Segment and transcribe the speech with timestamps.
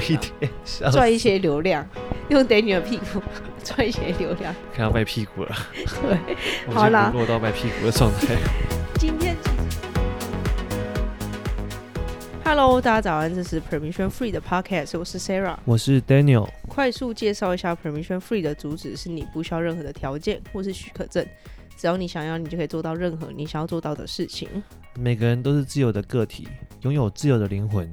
[0.00, 0.50] 一点
[0.90, 1.86] 赚一些流量，
[2.28, 3.22] 用 Daniel 的屁股
[3.62, 5.56] 赚一些流量，看要卖屁股了。
[6.02, 6.36] 对，
[6.74, 8.36] 好啦，落到卖屁股的状态。
[8.98, 9.36] 今天
[12.44, 16.48] ，Hello，大家早安，这是 Permission Free 的 Podcast，我是 Sarah，我是 Daniel。
[16.66, 21.24] 快速介绍一下 Permission Free 的主旨是：你不需要任何的条件或是许可证，
[21.76, 24.48] 只要你想要，你就可以做到任何你想要做到的事情。
[24.98, 26.48] 每个人都是自由的个体，
[26.82, 27.88] 拥有自由的灵魂。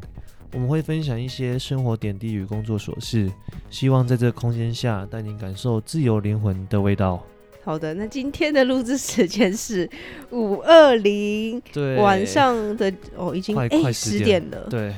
[0.54, 3.32] 我们会分享一些生活点滴与工作琐事，
[3.70, 7.24] 希望在这个空间下带您感受自由灵魂的味道。
[7.64, 9.90] 好的，那今天的录制时间是
[10.32, 11.62] 五二零
[11.98, 14.68] 晚上的哦，已经快快十点了。
[14.70, 14.94] 对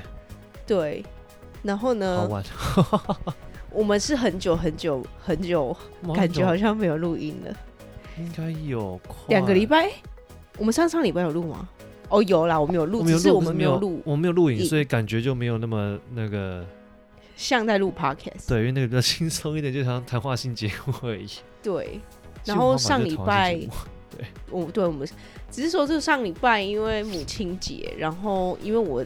[0.65, 1.05] 对，
[1.61, 2.17] 然后呢？
[2.21, 2.43] 好晚。
[3.69, 5.75] 我们是很久很久很久，
[6.15, 7.55] 感觉好像没有录音了。
[8.17, 9.91] 应该有两个礼拜。
[10.57, 11.67] 我们上上礼拜有录吗？
[12.09, 16.63] 哦，有啦，我们有录，只是我们没有录，我们没有录影，所以感觉就没有那么那个
[17.35, 18.47] 像在录 podcast。
[18.47, 21.27] 对，因为那个比较轻松一点，就像谈话性节目而已。
[21.63, 21.99] 对，
[22.45, 23.55] 然后上礼拜，
[24.11, 25.07] 对，我对我们
[25.49, 29.03] 只是说，就是上礼拜因为母亲节，然后因为我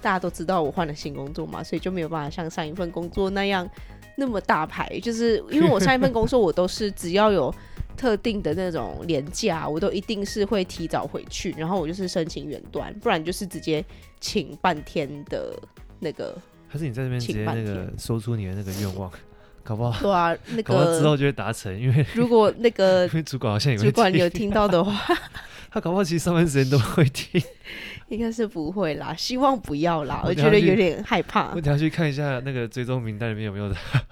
[0.00, 3.68] 大家都知道我换了新工作嘛，所以就没有办法像上一份工作那样
[4.16, 7.52] 那么大牌，就是因为我上一份工作我都是只要有。
[7.96, 13.84] 特定的那种年假，我都一定是会提早回去，然后我就是申请远端，不然就是直接
[14.20, 15.56] 请半天的
[16.00, 16.36] 那个。
[16.68, 19.10] 还是你在那边直接那个说出你的那个愿望，
[19.62, 20.00] 搞不好？
[20.00, 25.14] 对啊，那个之后就会达成，因为如果那个 主管好像有主管有听到的话，
[25.70, 27.40] 他搞不好其实上班时间都会听，
[28.10, 31.52] 应该是不会啦，希望不要啦，我，觉得有点害怕。
[31.54, 34.02] 我等下去看一下那个追踪名单里面有没有他。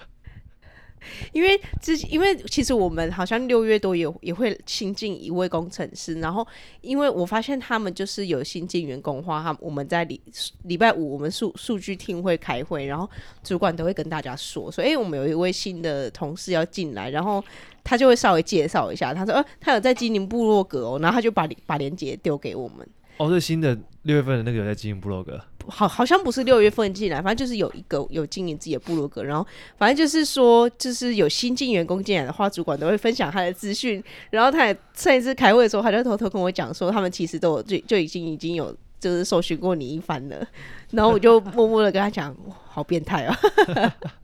[1.33, 6.47] 因为之因为其实我们好像六月多也也会新进一位工程师，然后
[6.81, 10.21] 因为我发现他们就是有新进员工话，他我们在礼
[10.65, 13.09] 礼拜五我们数数据厅会开会，然后
[13.43, 17.43] 主管都会跟大家说，说哎，我们有一位新的同事要进来，然后
[17.85, 22.87] 他就会稍微介绍一下，他说呃，他有在经营部落格哦，然后他就把把链接丢给我们。
[23.19, 25.41] 哦，是新的六月份的那个有在经营部落格。
[25.69, 29.47] 好，好像不是六月份进来，反正就是有一个有经营自己的部落格，然后
[29.77, 34.03] 反正就是说，就是有新进员工进来的话，主管都会分享他的资讯。
[34.31, 40.47] 然后他也上一次开会的时候，他就偷偷跟我讲说，他们其实都有就就已经已经有就是搜寻过你一番了。
[40.91, 42.37] 然后我就默默的跟他讲，
[42.69, 43.39] 好变态啊！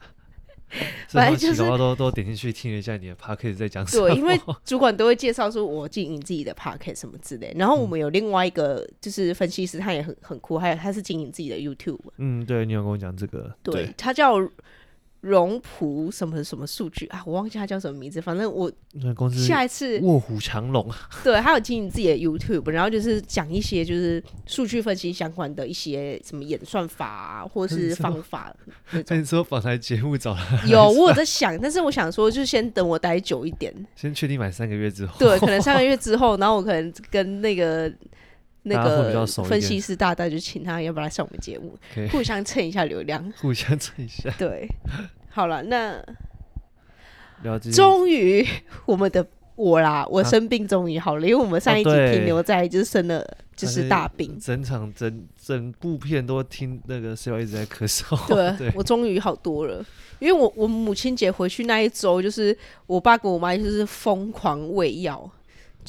[1.08, 4.08] 反正就是都都点进去听了一下你的 podcast 在讲什么。
[4.08, 7.54] 对，因为主管都会介绍说我经营自己的 podcast 什么之类。
[7.56, 12.00] 然后我们有另外一个就是分析师，他也很很酷，还有他是经营自己的 YouTube。
[12.16, 13.54] 嗯，对，你有跟我讲这个。
[13.62, 14.36] 对，对他叫。
[15.20, 17.22] 荣普什么什么数据啊？
[17.26, 18.20] 我忘记他叫什么名字。
[18.22, 18.70] 反正我
[19.32, 20.88] 下一次卧虎藏龙。
[21.24, 28.54] 对，他有经营自己的 YouTube，然后就是讲一些就是数据分析相关的一些什么演算法啊，或是方法。
[29.08, 30.64] 那你说访谈节目找他？
[30.66, 35.16] 有，我有在想，但是我想说，就先等我待久一点，先确定满三个月之后。
[35.18, 37.92] 对，可能三个月之后，然后我可能跟那个
[38.68, 41.76] 那个分析师大大就请他要不要来上我们节目
[42.10, 44.30] 互相蹭一下流量， 互相蹭一下。
[44.38, 44.68] 对。
[45.30, 46.02] 好了，那
[47.72, 48.44] 终于
[48.86, 49.24] 我们的
[49.54, 53.24] 我啦，我生病终于好了，啊，因为我们上一集停留在就是生了
[53.54, 58.56] 就是大病，整场整整部片都听那个 Sarah 一直在咳嗽。
[58.56, 59.84] 对我终于好多了，
[60.18, 65.30] 因为我我母亲节回去那一周，就是我爸跟我妈就是疯狂喂药，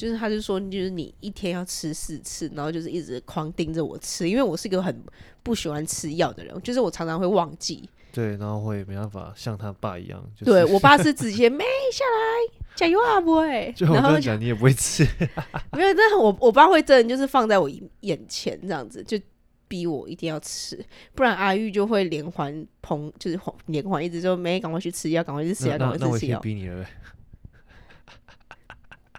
[0.00, 4.98] 就是他就说就是你一天要吃四次，然后就是一直狂盯着我吃，因为我是一个很
[5.42, 7.86] 不喜欢吃药的人，就是我常常会忘记。
[8.10, 10.18] 对，然后会没办法像他爸一样。
[10.34, 11.62] 就是、对我爸是直接 没
[11.92, 13.70] 下来，加油啊，不会。
[13.76, 15.04] 就我跟你讲，你也不会吃。
[15.76, 19.20] 没有，但是我我爸会真的就是放在我眼前这样子，就
[19.68, 20.82] 逼我一定要吃，
[21.14, 26.38] 不然阿玉就会连环膨，就是连环一直说没赶快去吃药，赶快去吃药，赶快去吃药。
[26.38, 26.90] 那逼你了呗。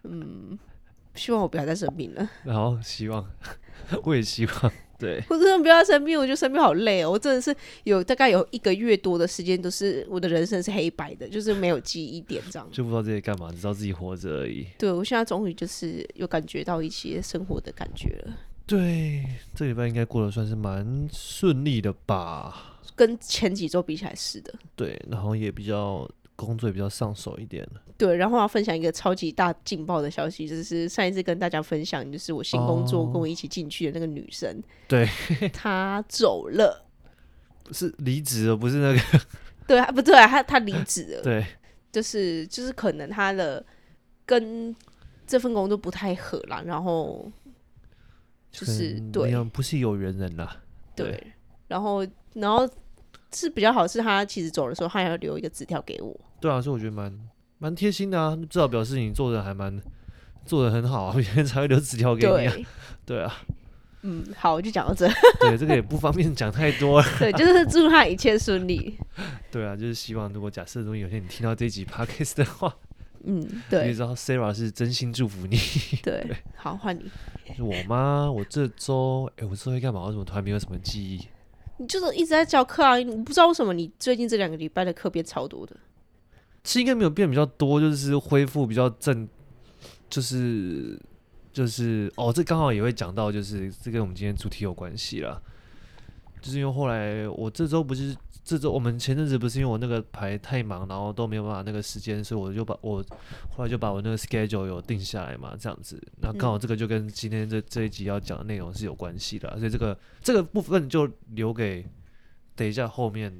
[0.04, 0.58] 嗯，
[1.16, 2.30] 希望我不要再生病了。
[2.44, 3.26] 然后希望，
[4.04, 4.72] 我也希望。
[4.98, 7.10] 对，我真的不要生病，我觉得生病好累哦。
[7.10, 7.56] 我真的是
[7.86, 12.70] 有大概有一个月多的时间，都是我的人生是黑白的，就是没有记忆点这样。
[12.72, 14.68] 就不知道自己干嘛，只知道自己活着而已。
[14.78, 18.34] 对，我现在终于就是有感觉到一些生活的感觉了。
[18.68, 19.26] 对，
[19.56, 22.80] 这礼拜应该过得算是蛮顺利的吧？
[22.96, 24.54] 跟前几周比起来是的。
[24.76, 26.08] 对，然后也比较。
[26.46, 27.68] 工作也比较上手一点。
[27.98, 35.08] 对，然后我要分享一个超级大劲爆的消息，就是上一次跟大家分享，就是我新工作跟我一起进去的那个女生，哦、对，
[35.54, 36.86] 她走了，
[37.72, 39.00] 是离职了，不是那个，
[39.68, 41.46] 对，不对，她她离职了，对，
[41.92, 43.64] 就是就是可能她的
[44.26, 44.76] 跟
[45.28, 47.32] 这份工作不太合啦，然后
[48.52, 50.58] 就是对，不是有缘人啦，
[50.96, 51.28] 对，对
[51.68, 52.68] 然后然后。
[53.34, 56.20] 是比较好，是他其实走的时候，他还要留一个纸条给我。
[56.42, 57.18] 对啊，所以我觉得蛮
[57.60, 59.82] 蛮贴心的啊，至少表示你做的还蛮
[60.46, 62.54] 做的很好啊， 别人才会留纸条给你啊。
[63.06, 63.34] 对，对啊，
[64.02, 65.08] 嗯，好，我就讲到这。
[65.40, 67.08] 对，这个也不方便讲太多了。
[67.20, 68.98] 对，就是祝他一切顺利。
[69.52, 72.76] 对啊，就是希望如果假设如果有天你听到这集 podcast 的话，
[73.24, 75.56] 嗯，对，你知道 Sarah 是真心祝福你。
[76.02, 77.04] 对，对好，换你。
[77.56, 78.32] 是我吗？
[78.32, 80.02] 我这周，哎、欸，我这周会干嘛？
[80.02, 81.28] 我怎么突然没有什么记忆？
[81.78, 82.98] 你就是一直在教课啊！
[82.98, 85.76] 你不知道为什么你最近这两个礼拜的课变超多的？
[86.64, 89.28] 是应该没有变比较多，就是恢复比较正，
[90.10, 91.00] 就是
[91.52, 95.42] 就是哦，这刚好也会讲到，就是这跟我们今天主题有关系啦。
[96.42, 98.16] 就是因为后来我这周不是。
[98.44, 103.02] 这周我们前阵子不是因为我那个排太忙，然后都没有办法那个时间，所以我就把我
[103.56, 106.02] 后来就把我那个 schedule 有定下来嘛，这样子。
[106.20, 111.86] 那刚好这个就跟今天这这一集要讲的内容是有关系的，所以这个这个部分就留给
[112.56, 113.32] 等一下后面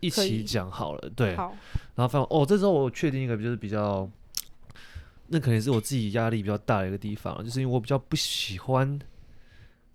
[0.00, 1.10] 一起讲好了。
[1.14, 1.56] 对，好。
[1.94, 4.10] 然后反正哦，这时候我确定一个就是比较，
[5.28, 8.98] 那可能是我自己压力比较大的一个地方，就是因为我比较不喜欢。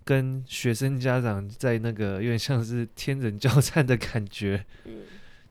[0.08, 4.64] 跟学生家长在那个有点像是天人交战的感觉，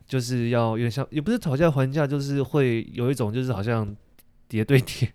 [0.06, 3.94] 就是要有点像，也不是讨价还价，就是会有一种就是好像
[4.48, 5.12] 叠对叠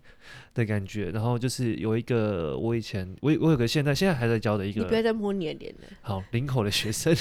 [0.53, 1.09] 的感觉。
[1.09, 5.87] 然后就是有一个我以前我我有个现在现在还在教的一个，你不要再摸你的脸了。
[6.01, 7.11] 好，林口的学生。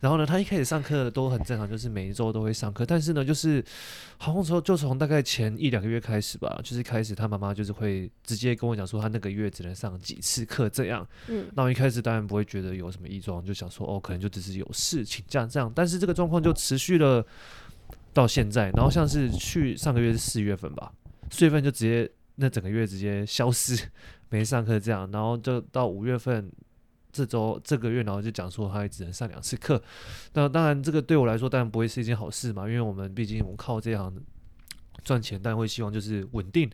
[0.00, 2.86] 然后呢，他一开始上课都很正常，就是每一周都会上课。
[2.86, 3.64] 但是呢，就是
[4.16, 11.04] 好像说，就从大概前一两个月开始吧，就是开始他妈妈就是会直接跟我讲说，他那个月只能上几次课这样。
[11.26, 11.48] 嗯。
[11.54, 15.72] 那我一开始当然不会觉得有什么异状，就想说哦，可能就只是有事请假这样。
[15.74, 17.26] 但是这个状况就持续了
[18.12, 18.70] 到现在。
[18.76, 20.92] 然后像是去上个月是四月份吧，
[21.30, 23.76] 四月份就直接那整个月直接消失
[24.30, 25.10] 没上课这样。
[25.12, 26.48] 然后就到五月份。
[27.12, 29.82] 这周这个月，然后就讲说他也只能上两次课。
[30.34, 34.14] 那当然，这个对我来说当然不会是一件好事嘛，因为我们毕竟我们靠这行
[35.04, 36.70] 赚钱，但会希望就是稳定，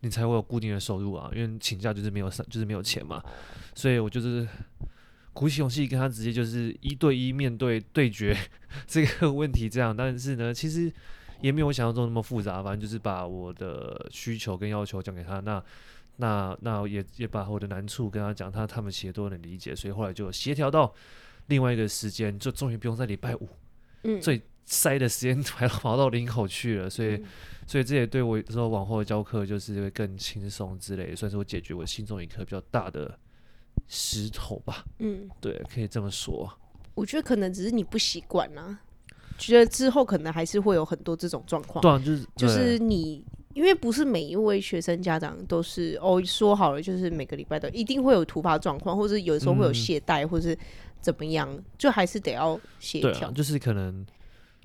[0.00, 1.30] 你才会有固定的收入啊。
[1.34, 3.22] 因为请假就是没有上，就是没有钱嘛。
[3.74, 4.46] 所以我就是
[5.32, 8.36] 鼓起勇气跟他直接就是一对一面对对决
[8.86, 9.96] 这个问题，这样。
[9.96, 10.92] 但是呢，其实
[11.40, 15.40] 也没有我想象中那么复杂，反正就是把我的需求跟要求讲给他。
[15.40, 15.62] 那
[16.22, 20.94] 那那也也把我的难处跟他讲，他他们其实都能理解，所以后来就协调到
[21.48, 23.48] 另外一个时间，就终于不用在礼拜五，
[24.04, 27.24] 嗯，最塞的时间 还跑到林口去了，所以、嗯、
[27.66, 33.18] 所以这也对我说往后的教课就是会更轻松之类，算是我解决我心中一颗比较大的
[33.88, 36.48] 石头吧，嗯，对，可以这么说。
[36.94, 38.78] 我觉得可能只是你不习惯啦，
[39.36, 43.24] 觉得之后可能还是会有很多这种状况，对、啊，就是就是你。
[43.54, 50.56] 因为不是每一位学生家长都是哦，说好了，就是每个礼拜都一定会有突发状况，或者有时候会有懈怠，或是
[51.00, 53.30] 怎么样，嗯、就还是得要协调。
[53.30, 54.04] 对，就是可能，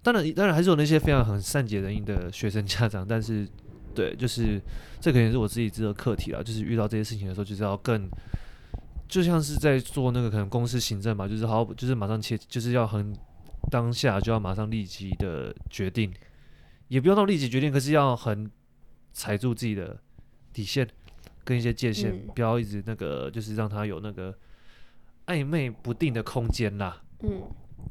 [0.01, 3.45] 当然当然还是有那些非常很善解人意的学生家长，但是
[3.93, 4.61] 对，就是
[5.01, 8.09] 这可能是我自己这个课题了，就是遇到这些事情的时候，就是要更，
[9.07, 13.13] 就像是在做那个可能公司行政嘛，就是好，就是马上切，就是要很
[13.69, 16.13] 当下就要马上立即的决定，
[16.87, 18.49] 也不用到立即决定，可是要很。
[19.17, 19.99] 踩住自己的
[20.53, 20.87] 底线
[21.43, 24.31] 跟一些界限，嗯、不要一直那个，就是让他有那个
[25.25, 27.01] 暧昧不定的空间啦。
[27.23, 27.41] 嗯，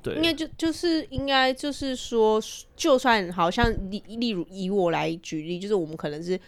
[0.01, 2.41] 对，应该就就是应该就是说，
[2.77, 6.39] 就算好像例例如以我来举例，就是我们可能是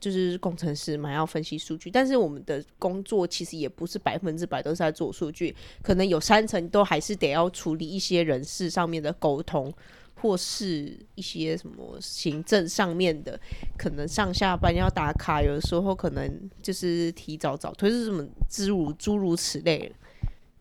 [0.00, 9.70] 就是工程师嘛，要分析数据，但是我们的工作其实也不是百分之百都是在做数据，可能有三成都还是得要处理一些人事上面的沟通。
[10.18, 13.38] 或是一些什么行政上面的，
[13.76, 19.94] 可能上下班要打卡，有的时候可能就是提早早退，是什么诸如诸如此类的，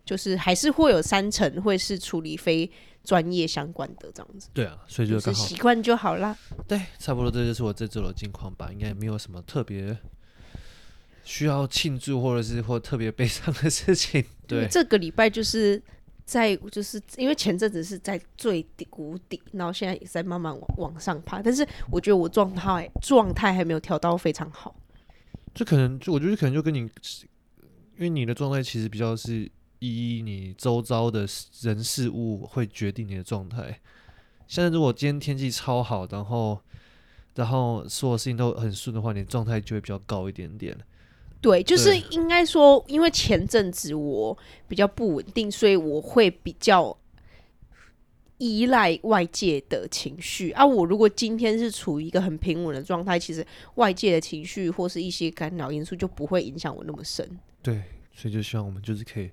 [0.04, 2.70] 就是还是会有三成会是处理非
[3.04, 4.50] 专业相关的这样子。
[4.54, 6.38] 对啊，所以就刚好习惯就好啦。
[6.68, 9.98] 对，差不多这就是我这周的近况吧，应该也没有什么特别
[11.24, 14.24] 需要庆祝或者是或特别悲伤的事情。
[14.46, 15.82] 对，这个礼拜就是。
[16.26, 24.76] 在就是因为前阵子是在最底谷底，然后现在也在慢慢往往上爬，但是我觉得我状态状态还没有调到非常好。
[25.54, 26.90] 这可能就我觉得可能就跟你，因
[28.00, 31.28] 为你的状态其实比较是依你周遭的
[31.62, 33.80] 人事物会决定你的状态。
[34.48, 36.60] 现在如果今天天气超好，然后
[37.36, 40.76] 然后所有事情都很顺的话，你的状态就会比较高一点点。
[41.46, 44.36] 对，就是应该说，因为前阵子我
[44.68, 46.98] 比较不稳定，所以我会比较
[48.40, 50.66] 依赖外界的情绪啊。
[50.66, 57.30] 我如果今天是处于一个很平稳的状态，其实外界的情绪或是一些干扰因素就不会影响我那么深。
[57.62, 59.30] 对，所以就希望我们就是可以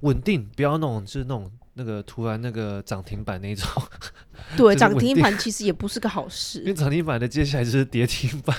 [0.00, 3.66] 稳定，不要那种就是那种那个突然那个涨停板那种。
[4.56, 8.56] 对， 涨停板其实也不是个好事，因为涨停板的接下来就是跌停板。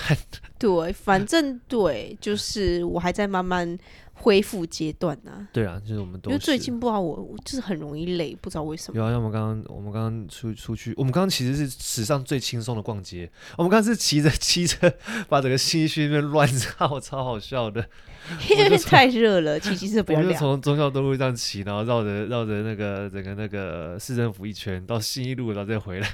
[0.58, 3.78] 对，反正对，就是我还在慢慢
[4.24, 5.46] 恢复阶段呢。
[5.52, 8.98] 对啊，就是我们都因为最近不知道我，就是很容易累，不知道为什么。
[8.98, 13.30] 有啊，像我们刚刚我们刚刚出出去，我们刚刚其实是史上最轻松的逛街。
[13.58, 14.96] 我们刚刚是骑着 骑着
[15.28, 17.86] 把整个西区那边乱绕， 超好笑的。
[18.48, 20.20] 因为太热了，骑机车不要。
[20.20, 26.08] 我就从忠孝东路这样骑，然后绕着绕着那个整个那个市政府一圈，到新一路，然后再回来。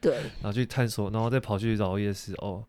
[0.00, 0.14] 对。
[0.14, 2.62] 然后去探索，然后再跑去找夜市哦。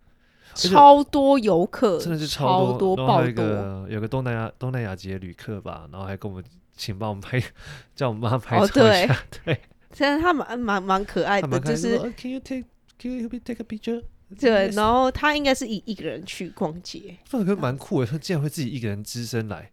[0.58, 3.88] 超多游客，真的是超多，多爆多。
[3.90, 6.44] 有个东南亚东南亚籍的旅客吧，然后还跟我们
[6.76, 7.42] 请帮我们拍，
[7.96, 9.14] 叫我们帮他拍照一下。
[9.14, 9.62] 哦、对，对，
[9.94, 12.64] 现在他蛮蛮蛮可爱的，就是 Can you take
[13.00, 14.04] Can you take a picture？
[14.40, 19.72] 对，然后他应该是一一个人去逛街，这个蛮酷的，他竟然会自己一个人只身来，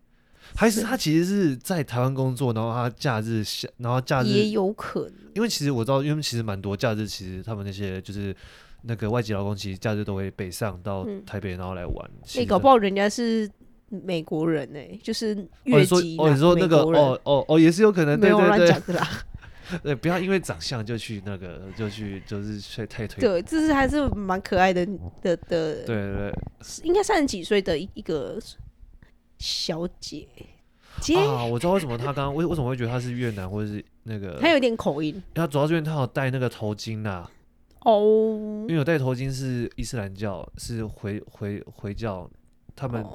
[0.54, 8.34] 还是他其实是在台湾工作，然后他假日下，然后假日也有可能，因为其实我知道，因为其实蛮多假日，其实他们那些就是。
[8.86, 12.10] 那个外籍劳工其实假日都会北上到台北，然后来玩。
[12.36, 13.50] 哎、搞不好人家是
[13.88, 16.16] 美国人呢、欸，就是越籍。
[16.18, 18.20] 哦，你说那个哦哦哦，也是有可能。
[18.20, 18.68] 对对对。
[18.68, 19.08] 讲的啦。
[19.82, 23.22] 对，不要因为长相就去那个，就去就是去太推。
[23.22, 24.84] 对，这是还是蛮可爱的
[25.22, 25.84] 的的。
[25.84, 26.34] 对对对。
[26.82, 28.38] 应该三十几岁的一个
[29.38, 30.28] 小姐
[31.00, 34.38] 姐啊，我知道为什么她刚刚为为什么会觉得她是越南或者是那个。
[34.38, 35.20] 她有点口音。
[35.32, 37.30] 她主要是因为她有戴那个头巾呐、啊。
[37.84, 42.28] 哦，oh, 因为我戴头巾是伊斯兰教，是回回回教，
[42.74, 43.12] 他们、oh.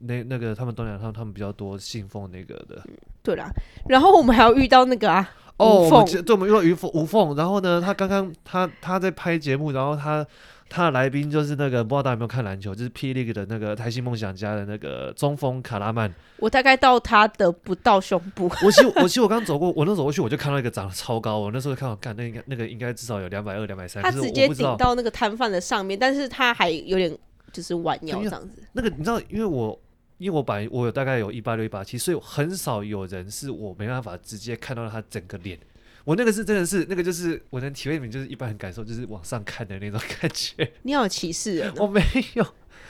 [0.00, 2.82] 那那个他们东南亚他们比较多信奉那个的。
[3.22, 3.48] 对啦，
[3.88, 10.26] 然后我们还要遇到那个啊，哦，oh, 凤对，我们遇到吴凤吴凤，然后呢，他刚刚他他在拍节目，然后他。
[10.68, 16.12] 他的来宾就是那个，不知道大家有没有看篮球，就是 P League 的那个台新梦想家的那个中锋卡拉曼。
[16.36, 18.50] 我大概到他的不到胸部。
[18.62, 24.02] 我其实 我其实我刚走过，我那走过去我就看到一个长得超高，我那时候看到，看那应该那个应该至少有两百二、两百三。
[24.02, 27.16] 他直接顶到那个摊贩的上面，但是他还有点
[27.50, 28.62] 就是弯腰这样子。
[28.72, 29.80] 那个你知道，因为我
[30.18, 35.58] 因为我本来我有大概有一八六、一八七，所以很少有人是我没办法直接看到他整个脸。
[36.04, 40.72] 我那个是真的是那个就是我能体会你们就是一般人感受就是往上看的那种感觉。
[40.82, 42.00] 你好歧视 我没
[42.34, 42.46] 有，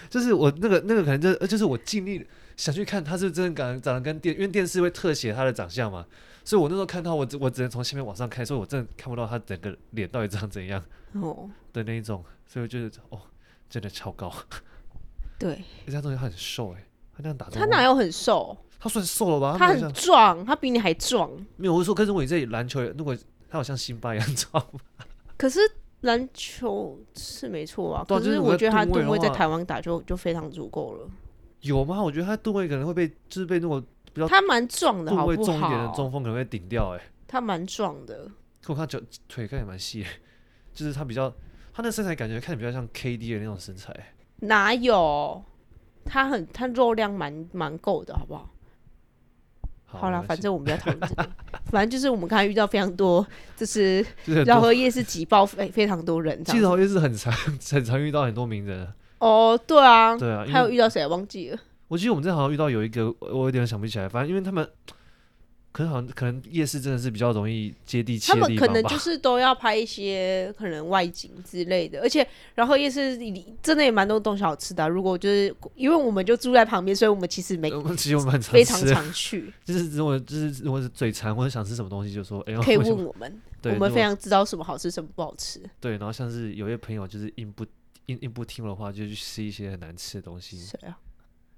[0.09, 2.25] 就是我那个那个可能就是就是我尽力
[2.57, 6.07] 想去看他是真的长长得跟电，因为电视会特写他的长相嘛，
[6.45, 13.21] 所以我那时候看到我我只能从下面往上看，所以我真的看不到他整个脸到底长怎样哦的那一种，所以我觉得哦
[13.69, 14.33] 真的超高。
[15.39, 16.85] 对，人家东西他很瘦哎，
[17.17, 18.57] 他那样打，他哪有很瘦？
[18.81, 19.57] 他算瘦了吧？
[19.59, 21.31] 他很壮，他比你还壮。
[21.57, 23.17] 没有，我说，可是我这里篮球，如果
[23.49, 24.65] 他好像辛巴一样壮。
[25.37, 25.59] 可是
[26.03, 31.09] 篮球是没错啊，可是我觉得他吨位在台湾打就就非常足够了。
[31.63, 32.01] 有吗？
[32.03, 35.37] 我觉得他吨位可能会被，就是被那种比较他蛮壮的，好不好？
[35.43, 37.01] 重一点的中锋可能会顶掉哎。
[37.27, 38.31] 他蛮壮的，
[38.63, 40.05] 可我看脚腿看起来蛮细，
[40.73, 41.29] 就是他比较
[41.73, 43.93] 他那身材感觉看起来比较像 KD 的那种身材。
[44.41, 45.43] 哪有？
[46.05, 48.49] 他很他肉量蛮蛮够的，好不好？
[49.91, 51.29] 好了，反正我们不要讨论这个。
[51.73, 53.27] 反正就是我们刚才遇到非常多，
[53.57, 54.05] 就是
[54.47, 56.45] 饶河夜市挤爆非非常多人。
[56.45, 58.87] 其实饶河夜市很常很常遇到很多名人。
[59.19, 61.59] 哦，对啊，对啊，还有遇到谁忘记了？
[61.89, 64.09] 我记得我们这好像遇到有一个，我有点想不起来。
[64.09, 64.69] 反正因为他们。
[65.79, 74.89] 可能好像可能夜市真的是比较容易接地气，他们可能就是都要拍一些可能外景之类的，而且然后夜市里真的也蛮多东西好吃的、啊。
[74.89, 79.53] 如果就是因为我们就住在旁边，所以我们其实没， 其实我们很常非常常去。
[79.65, 85.63] 就是如果就是如果是嘴馋或者想吃什么东西，就说哎，可以问我们，对我们非常知道什么好吃，什么不好吃。
[85.79, 87.65] 对，然后像是有些朋友就是硬不
[88.07, 90.59] 硬硬不听的话，就去吃一些很难吃的东西。
[90.59, 90.99] 谁啊？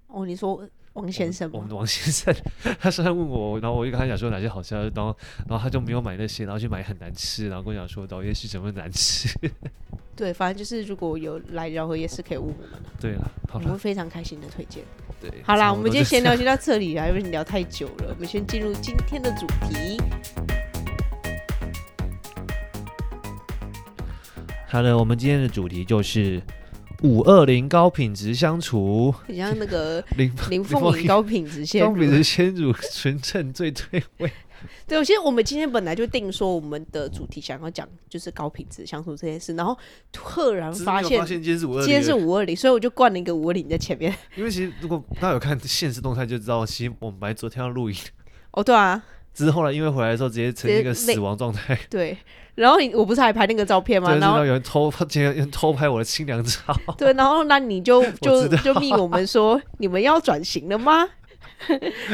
[0.08, 0.68] 哦，你说。
[0.94, 2.34] 王先生，我们的王先生，
[2.80, 5.16] 他是在问我，然后我就跟他讲说哪些好吃，然后
[5.48, 9.28] 然后他就没有买那些，然后去买很难吃，然后跟我讲说饶河夜市怎么难吃。
[10.16, 12.82] 对，反正就是如果有来饶河夜市，可以问我们。
[13.00, 14.82] 对了，我们会非常开心的推荐。
[15.20, 19.96] 对，好啦， 我们今天闲聊就到这里了，因为你聊太久了，我们先进入今天的主题。
[24.66, 26.42] 好的，我们今天的主题就是。
[27.02, 34.30] 五二零高品质相处，你像那个 林林凤营高品质鲜高品质先乳纯正最对味。
[34.86, 39.76] 对，我其实我们今天本来就定说我们的主题想要讲就是高品质相处这件事，然后
[40.12, 44.14] 突然发现今天是五二零，今天是五二零，所以我就灌了一个五二零在前面。
[44.36, 47.96] 因为其实如果大家有看现实动态就知道，其实我们本来昨天要录影。
[48.50, 49.02] 哦，对啊。
[49.32, 51.78] 只是后来因为回来的时候直接呈现一个死亡状态。
[51.88, 52.18] 对。
[52.60, 54.14] 然后你我不是还拍那个照片吗？
[54.16, 56.58] 然后有人偷，竟然有人偷拍我的新娘照。
[56.98, 61.08] 对，然后那你就 就就密我们说你们要转型了吗？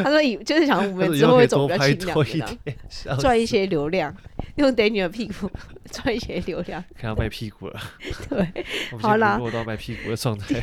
[0.03, 4.15] 他说以就是想我们之后会走比较轻量的，赚一些流量，
[4.55, 5.51] 用 Daniel 的屁股
[5.91, 7.81] 赚一些流量，看要卖屁股了。
[8.29, 8.65] 对，
[9.01, 10.63] 好啦，落到卖屁股的状态。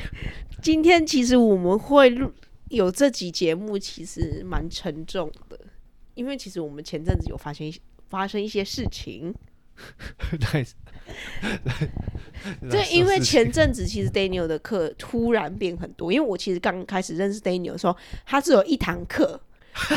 [0.61, 2.31] 今天其实我们会录
[2.69, 5.59] 有这集节目，其实蛮沉重的，
[6.13, 7.69] 因为其实我们前阵子有发生
[8.09, 9.33] 发生一些事情。
[10.51, 10.65] 对，
[12.69, 19.39] 对，因为前阵子其实 Daniel 的课突然变很多，因为我其实刚开始认识 Daniel 的时候，他只有一堂课，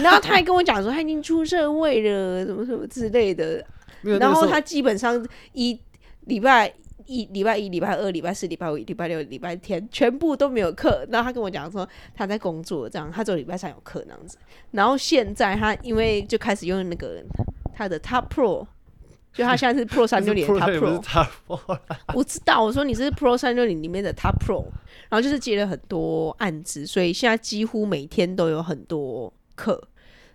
[0.03, 3.65] 然后他还跟我讲说 他已经出社会了，什么什么之类的，
[4.03, 5.79] 然后他基本上一
[6.23, 6.73] 礼拜
[7.07, 14.37] 一、礼拜一、礼拜二、礼拜四、礼拜五、礼拜六、礼拜天全部都没有课，然后他跟我讲说他在工作，这样他只有礼拜三有课那样子，
[14.73, 17.23] 然后现在他因为就开始用那个
[17.75, 18.67] 他的 Top Pro。
[19.37, 21.79] 就他现在是 Pro 三六零 Top Pro，
[22.15, 22.65] 我知道。
[22.65, 24.65] 我说你是 Pro 三六零里面的 Top Pro，
[25.09, 29.81] 然后就是接了很多案子，所以现在几乎每天都有很多课，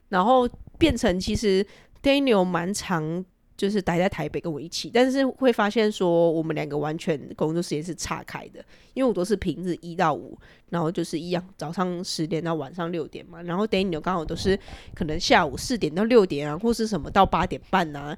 [0.10, 1.65] 然后变成其实
[2.03, 3.25] Daniel 蛮长
[3.58, 10.38] 就是待在台北跟我一起，但是会发现说我们两个完全工作时间是岔开的，因为我都是平日一到五，
[10.70, 14.60] 然后就是一样早上十点到晚上六点嘛，然后 Daniel 刚好都是
[14.93, 18.17] 可能下午四点到六点啊，或是什么到八点半啊。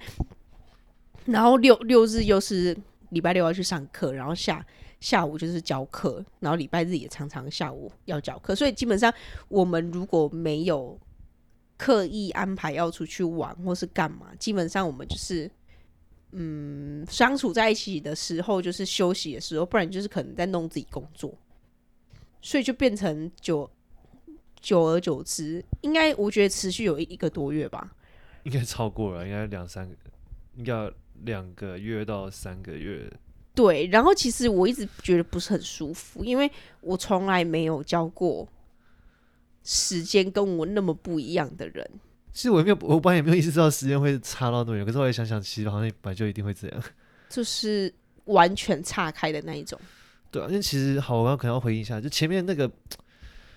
[1.26, 2.78] 然后六六日又是
[3.10, 4.66] 礼拜六要去上课，然后下
[5.00, 9.14] 下午就是教课，然后礼拜日也常常下午要教课，所以基本上
[9.48, 11.00] 我们如果没有
[11.78, 15.50] 刻意安排要出去玩或是干嘛，基本上我们就是
[16.32, 21.34] 嗯相处在一起的时候就是休息的时候，不然就是可能在弄自己工作，
[22.42, 23.70] 所以就变成久
[24.60, 27.96] 久而久之，应该我觉得持续有一一个多月吧，
[28.44, 29.96] 应该超过了，应该两三个，
[30.56, 30.92] 应该。
[31.26, 33.12] 两个月到三个月，
[33.56, 33.88] 对。
[33.88, 36.50] 然后其实我一直觉得不是很舒服，因为
[36.82, 38.48] 我从来没有教过
[39.64, 41.90] 时间跟我那么不一样的人。
[42.32, 44.86] 其实我也没有，我本来也没有意识到时间会差到那么远。
[44.86, 46.84] 可是后来想想，其实好像本来就一定会这样，
[47.30, 47.94] 就是
[48.26, 49.80] 完全岔开的那一种。
[50.32, 52.70] 对啊，因为其实好，我要可能要回应一下，就前面那个，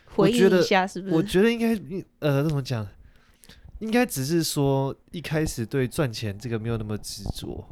[0.04, 1.14] 回应一下是不是？
[1.14, 2.86] 我觉得应该，呃，怎么讲？
[3.80, 7.62] 应该只是说一开始对赚钱这个没有那么执着，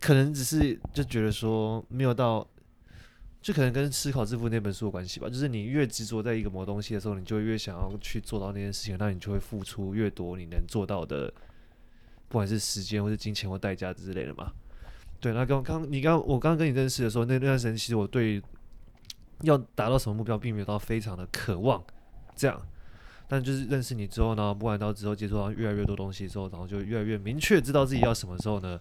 [0.00, 2.46] 可能只是就觉得说没有到，
[3.40, 5.28] 就可能跟《思考致富》那本书有关系吧。
[5.28, 11.32] 就是你越执着在一个某东西的时候，你就越想要去做到那件事情，那你就会付出越多你能做到的，
[12.28, 14.52] 不管是时间或是金钱或代价之类的嘛。
[15.20, 18.42] 对，那刚刚你刚我刚刚跟你认识的时候，那那段时间其实我对
[19.42, 21.82] 要达到什么目标并没有到非常的渴望，
[22.34, 22.60] 这样。
[23.28, 28.80] 但就是认识你之后呢，不管到之后接触到越来越多东西之后，然后就越来越明确知道自己要什么时候呢，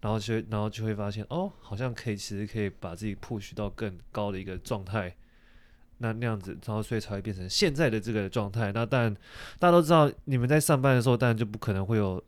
[0.00, 5.14] 然后就然后就会发现哦，好像可以其实可以把自己 push 到更高的一个状态，
[5.98, 8.72] 那那样子，然后所以才会变成现在的这个状态。
[8.72, 9.14] 那当然
[9.58, 12.22] 大家都知道，你们在上班的时候，当然就不可能会有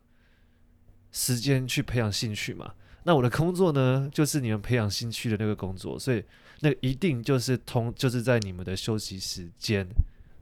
[1.11, 2.73] 时间去培养兴趣嘛。
[3.03, 6.23] 那我的工作呢，就是你们培养兴趣的那个工作，所以
[6.61, 9.85] 那一定就是通，就是在你们的休息时间。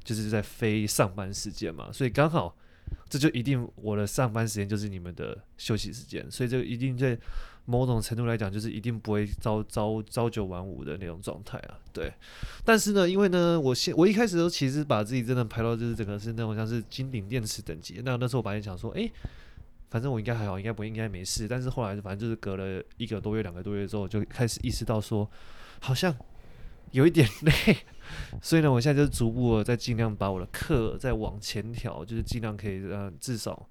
[0.08, 2.56] 就是在非上班时间嘛，所以刚好
[3.10, 7.20] 这就一定我的上班时间就是你们的休息时间，所以这个一定在
[7.66, 11.78] 某种程度来讲，就是一定不会朝朝朝九晚五的那种状态啊。
[11.92, 12.10] 对，
[12.64, 18.02] 但是呢，因为呢，我现我一开始都其实把自己真的排到就是整个是那种像是金顶电池等级。
[18.06, 19.12] 那那时候我本来想说，诶，
[19.90, 21.46] 反正我应该还好，应该不应该没事。
[21.50, 25.30] 但是后来反正就是隔了一个多月、两个多月之后，就开始意识到说，
[25.82, 26.16] 好像
[26.92, 27.78] 有一点累。
[28.42, 33.68] 所以呢，我现在就是逐步的在尽量把我的课再往前调，就是尽量可以让至少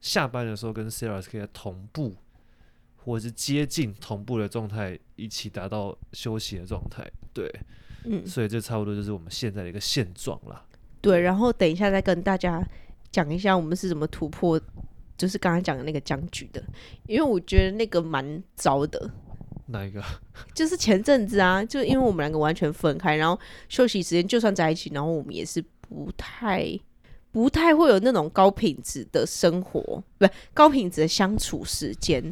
[0.00, 2.14] 下班的时候跟 Sara 可以同步，
[2.96, 7.04] 或者是接近同步的状态，一起达到休息的状态。
[7.32, 7.50] 对，
[8.04, 10.64] 嗯，所以这差不多就是我们现在的一个现状啦。
[11.00, 12.62] 对，然后等一下再跟大家
[13.10, 14.60] 讲一下我们是怎么突破，
[15.16, 16.62] 就是刚刚讲的那个僵局的，
[17.06, 19.10] 因为我觉得那个蛮糟的。
[19.66, 20.02] 哪一个？
[20.54, 26.78] 就是前阵子啊，就因为我们两个完全分开，然后休息时间就算在一起，然后我们也是不太、
[27.32, 29.80] 不太会有那种高品质的生活，
[30.18, 32.22] 不是高品质的相处时间，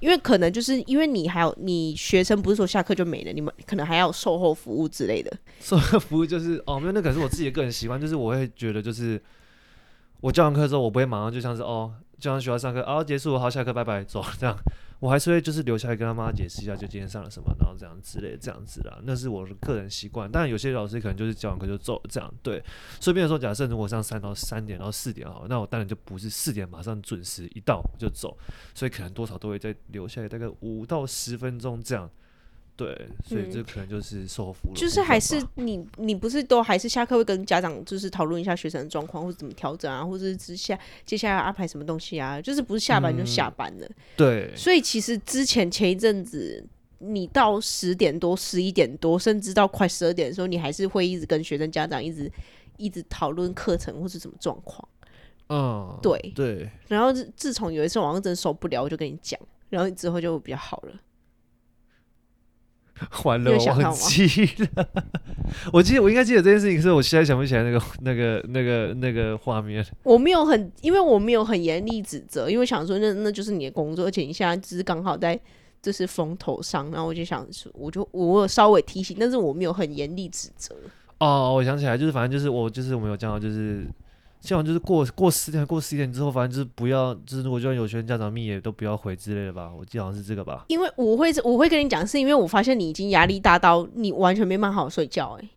[0.00, 5.30] 因为可能就是因为你还有你学生不是说下课就没了，你们可能还要售后服务之类的。
[5.60, 9.20] 售后服务就是哦，没有，那可能是我自己的个人习惯，就是我会觉得就是
[10.20, 14.56] 我教完课之后，我不会马上就像是哦，教完学校上课，哦，结束，好，下课，拜拜，走这样。
[15.00, 20.30] 我还是会就是留下来跟他妈解释一下，就今天上了什么，然后这样之类这样子啦，那是我的个人习惯。
[20.30, 22.62] 当然有些老师可能就是教完课就走这样，对。
[23.00, 28.36] 顺便说，假设如果上三到三点到四点好，那我当然就不是四点马上准时一到就走，
[28.74, 32.08] 所以可能多少都会再留下来大概五到十分钟这样。
[32.80, 34.74] 对，所以这可能就是受服了。
[34.74, 42.40] 就是还是你你不是都还是下课会跟家长就是讨论一下学生的状况或者怎么调整啊，或者是之下接下来要安排什么东西啊？
[42.40, 43.86] 就是不是下班就下班了？
[43.86, 44.56] 嗯、对。
[44.56, 46.64] 所以其实之前前一阵子，
[47.00, 52.32] 你到十点多、十一点多，甚至到快十二点的时候，你还是会一直跟学生家长一直
[52.78, 54.88] 一直讨论课程或是什么状况。
[55.50, 56.70] 嗯，对对。
[56.88, 59.38] 然后自自从有一次晚上真受不了，我就跟你讲。
[59.68, 60.92] 然后之后就比较好了。
[63.24, 64.26] 完了，我忘记
[64.74, 64.88] 了。
[65.72, 69.84] 我记得我应该记得这件事情，可是我现在想不起来那个那个那个那个画面。
[70.02, 75.38] 我没有很，因为我没有很严厉指责，因为想说那那就是你的工作，而且你现在只是刚好在
[75.82, 80.74] 就是风头上，然后我就想说，我就我有稍微提醒，但是我没有很严厉指责。
[81.18, 83.86] 哦，我想起来，就是反正就是我就是我没有讲到就是。
[84.40, 89.70] 希望就是过过十点，过十点之后，反正就是不要，就是如果就算有学生家长密也都不要回之类的吧。
[89.78, 90.64] 我记得好像是这个吧。
[90.68, 95.48] 因为我会我会跟你讲，是因为我发现你已经压力大到你完全没办法好好睡觉哎、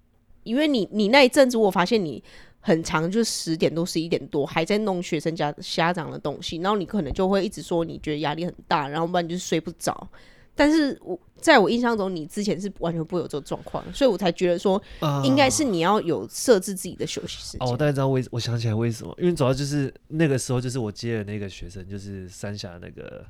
[0.43, 2.21] 因为你你那一阵子，我发现你
[2.59, 10.07] 很长，就十点多十一点多还在弄学生家家长的东西，然后你可能就会一直说你觉得压力很大，然后不然就是睡不着。
[10.55, 14.81] 但是我在我印象中，你之前是完全不会有这种状况，所以我才觉得说，
[15.23, 17.67] 应该是你要有设置自己的休息时间。
[17.67, 23.25] 哦，我大概知道为，我想起来为什么，因为主要就是那个时候，就是我接的那个学生，就是三峡那个，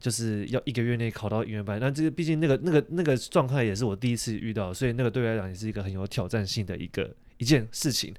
[0.00, 1.78] 就是要一个月内考到音乐班。
[1.78, 8.14] 那这个毕竟那个那个那个状态也是我第一次遇到，所以那个对我来讲也是一个很有挑战性的一个一件事情。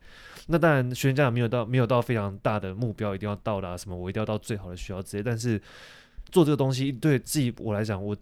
[0.48, 5.60] 那当然，学生家长没有到没有到非常大的目标，一定要到达什么，我一定要到最好的学校之类，但是。
[6.32, 8.16] 做这个东西对自己我来讲，我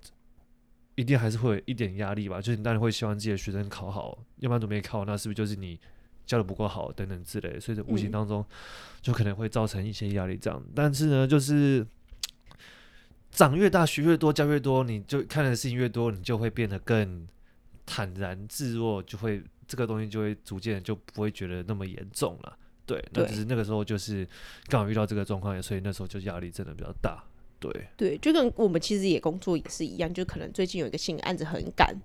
[0.96, 2.40] 一定还是会有一点压力吧。
[2.40, 5.80] 就是你当然会希望自己的学生考好，要不然都没考，那是不是就是你
[6.26, 7.60] 教的不够好等等之类的？
[7.60, 8.46] 所以在无形当中
[9.02, 10.38] 就可能会造成一些压力。
[10.38, 11.86] 这样，嗯、但是呢，就是
[13.32, 17.28] 长越大学越多教越多，你就看的事情越多，你就会变得更
[17.86, 22.58] 坦然自若，就会这个东西就会逐渐就不会觉得那么严重了。
[22.86, 24.28] 对，那只是那个时候就是
[24.68, 27.24] 刚好遇到这个状况，所以那时候就压力真的比较大。
[27.72, 31.96] 对对，就跟我们其实也工作也是一样，就可能最近有一个新案子很赶，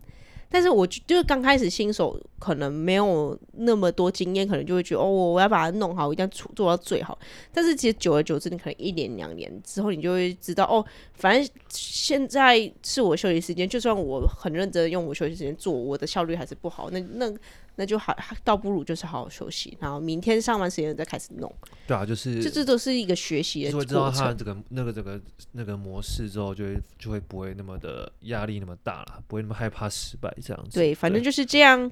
[0.49, 7.18] 但是我就是刚开始新手，可能没有那么多经验，可能就会觉得哦，我要把它弄好，我一定要做做到最好。
[7.53, 16.90] 但是其实久而久之，你可能一年两年之后，你就会知道哦，反正现在是我休息时间，就算我很认真用我休息时间做，我的效率还是不好。
[16.90, 17.35] 那那。
[17.79, 18.12] 那就好，
[18.43, 21.51] 倒不如就是好好休息，然后明天上班时间再开始弄。
[21.87, 23.88] 对啊，就是这这都是一个学习的过程。
[23.88, 25.21] 就会知道他这个那个这个
[25.53, 30.75] 那个模式之后，就会就会不会那么的压力那么大了，不会那么害怕失败这样子。
[30.75, 31.91] 对，反正就是这样。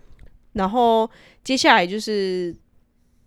[0.55, 1.09] 然后
[1.45, 2.55] 接下来就是。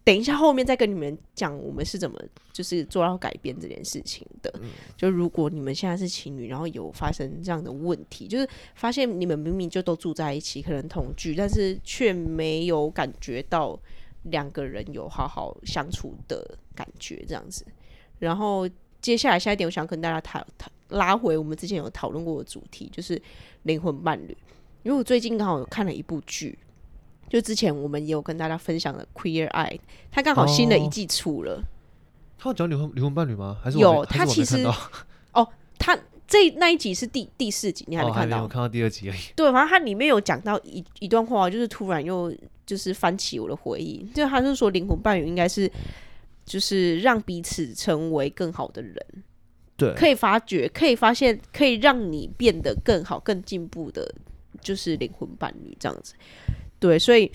[0.10, 2.20] 等一下，后面再跟你们讲我们是怎么
[2.52, 4.52] 就是做到改变这件事情的。
[4.60, 13.80] 嗯、就如果你们现在是情侣，然后有发生这样的问题，就是发现你们明明就都住在一起，可能同居，但是却没有感觉到
[14.24, 17.64] 两个人有好好相处的感觉，这样子。
[18.18, 18.68] 然后
[19.00, 23.22] 接下来下一点，我想跟大家讨讨拉回我们之前有讨论过的主题，就是
[23.62, 24.36] 灵魂伴侣。
[24.82, 26.58] 因为我最近刚好有看了一部剧。
[27.30, 29.78] 就之前我们也有跟大家分享的《Queer Eye》，
[30.12, 31.54] 他刚好新的一季出了。
[31.54, 31.64] 哦、
[32.38, 33.58] 他有讲灵魂灵魂伴侣吗？
[33.64, 34.04] 还是有？
[34.06, 34.66] 他其实
[35.34, 38.40] 哦，他这那一集是第第四集，你还没看到？
[38.40, 39.20] 哦、我看到第二集而已。
[39.36, 44.04] 对，反正他里面有讲到一一段话，就是突然又就是翻起我的回忆。
[44.14, 45.72] 就他是说，灵魂伴侣应该是
[46.46, 48.96] 就是让彼此成为更好的人，
[49.76, 54.12] 对，可以发掘，可以发现，可以让你变得更好、更进步的，
[54.62, 56.14] 就是灵魂伴侣这样子。
[56.80, 57.30] 对，所以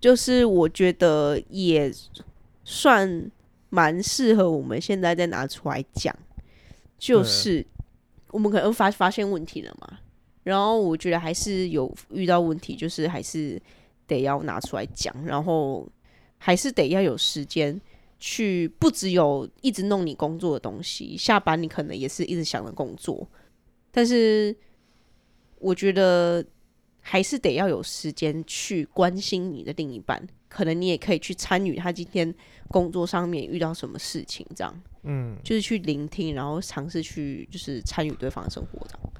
[0.00, 1.92] 就是我觉得也
[2.62, 3.30] 算
[3.70, 6.16] 蛮适合我们现在再拿出来讲，
[6.96, 7.66] 就是
[8.30, 9.98] 我们可能发发现问题了嘛，
[10.44, 13.60] 然后我觉得还是有遇到问题，就是还是
[14.06, 15.88] 得要拿出来讲，然后
[16.38, 17.80] 还是得要有时间
[18.20, 23.28] 去，不只有一直弄你工作的东西，下班你可能也是一直想着工作，
[23.90, 24.54] 但是
[25.58, 26.44] 我觉得。
[27.06, 32.34] 还是得要有时间去关心你的另一半，可能你也可以去参与他今天
[32.68, 39.12] 工作上面遇到什么事情，这样，嗯，就是去聆听，然后尝试去就是参与对方的生活，这样。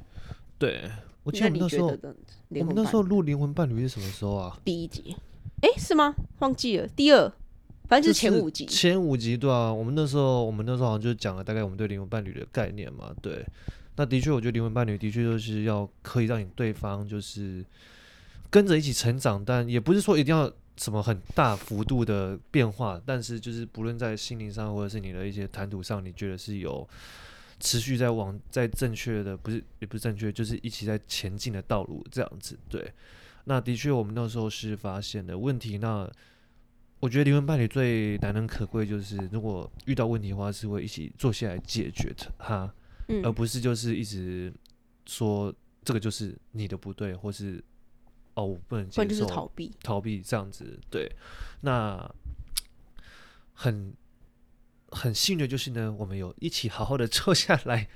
[0.58, 0.90] 对，
[1.24, 4.58] 我记得那时候，我们那时候录灵魂伴侣是什么时候啊？
[4.64, 5.14] 第一集，
[5.60, 6.14] 哎、欸，是吗？
[6.38, 7.30] 忘记了，第二，
[7.86, 9.70] 反正就是前五集，前五集对啊。
[9.70, 13.44] 我们那时候，我们那时候好像就讲了大概我们对灵魂伴侣的概念嘛，对。
[13.96, 17.64] 那的确，我觉得灵魂伴侣的确就是要可以让你对方就是
[18.50, 26.88] 跟着一起成长，但也不是说一定要什么很大幅度的变化，但是就是不论在心灵上或者是你的一些谈吐上，你觉得是有
[27.60, 32.58] 持续在往在正确的不是也不是正确，就是一起在前进的道路这样子。
[32.68, 32.92] 对，
[33.44, 35.78] 那的确我们那时候是发现的问题。
[35.78, 36.10] 那
[36.98, 42.72] 我觉得灵魂伴侣最难能可贵，就是如果遇到问题的话，是会一起坐下来解决它，
[43.08, 44.52] 嗯、而不是就是一直
[45.06, 47.62] 说这个就是你的不对，或是
[48.34, 50.78] 哦我不能接受，就是逃避逃避这样子。
[50.90, 51.10] 对，
[51.60, 52.08] 那
[53.52, 53.94] 很。
[54.96, 57.88] 很幸运的就是呢，我们有一起好好的坐下来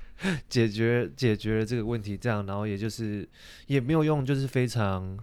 [0.48, 3.28] 解决解决了这个问题，这样，然后也就是
[3.68, 5.16] 也没有用就是非常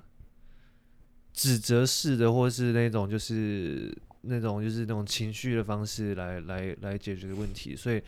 [1.33, 8.01] 指责式的，或是那种就是那种就是那种情绪的方式来来来解决问题，所以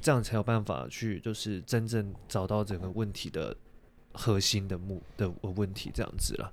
[0.00, 3.56] 这样才有办法去就是真正找到整个问题的
[4.12, 6.52] 核心的目的问题这样子了。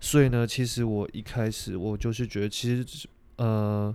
[0.00, 3.94] 所以呢，其实我一开始我就是觉得，其实呃。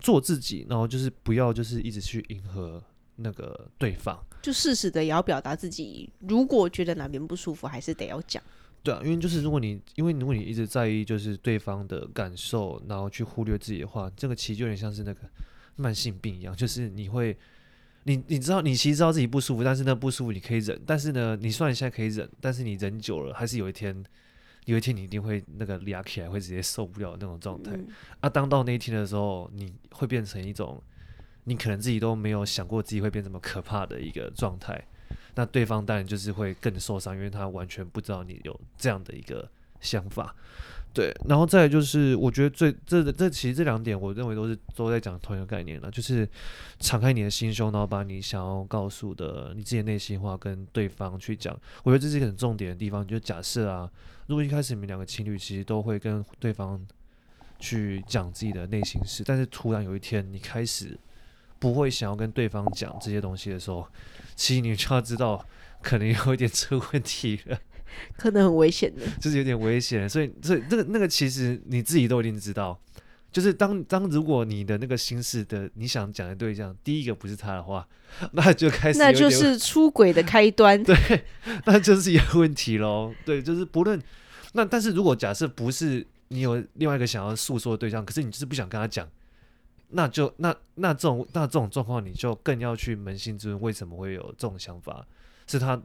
[0.00, 2.82] 做自己，然后就是不要就是一直去迎合
[3.16, 6.10] 那个对方，就适时的也要表达自己。
[6.20, 8.42] 如果觉得哪边不舒服，还是得要讲。
[8.82, 15.20] 对啊，因为就是如果你因为如果你一直在意就是对方的感受，然后去忽略自己的话，这个其实就有点像是那个
[15.76, 17.38] 慢性病一样，就是你会
[18.04, 24.04] 你你知道你其实知道自己不舒服，但是那不舒服你可以忍，但是呢，你虽然现在可以忍，但是你忍久了，还是有一天。
[24.66, 27.72] 有一天你一定会那个压起来，会直接受不了那种状态。
[27.72, 27.88] 嗯、
[28.20, 30.80] 啊，当到那一天的时候，你会变成一种，
[31.42, 34.80] 你可能自己都没有想过自己会变这么可怕的一个状态。
[35.34, 40.32] 那对方当然就是会更受伤，因为他完全不知道你有这样的一个想法。
[40.94, 46.28] 对，然后再就是，我觉得最这这其实这两点，我认为都是都在讲同一个概念了，就是
[46.80, 51.58] 敞开你的心胸，然后把你想要告诉的你自己内心话跟对方去讲。
[51.82, 53.06] 我觉得这是一个很重点的地方。
[53.06, 53.90] 就假设啊，
[54.26, 56.78] 如果一开始你们两个情侣其实都会跟对方
[57.58, 60.98] 去讲自己的内心事，但是突然有一天你开始
[61.58, 63.88] 不会想要跟对方讲这些东西的时候，
[64.36, 65.42] 其实你就要知道，
[65.80, 67.58] 可能有一点出问题了。
[68.16, 72.78] 可能很危险的，就是有点危险，所以，所以这个那个其实你自己都已经知道，
[73.30, 77.86] 就是当当如果你的那个心事的你想讲的对象，第一个不是他的话，
[78.32, 81.24] 那就开始那就是出轨的开端，对，
[81.66, 84.00] 那就是有问题喽，对，就是不论
[84.52, 89.08] 那，但是如果假设不是你有另外一个想要诉说的对象，可是你就是不想跟他讲，
[89.88, 95.06] 那就那那这种那这种状况，你就更要去扪心自问，为什么会有这种想法？
[95.46, 95.80] 是他。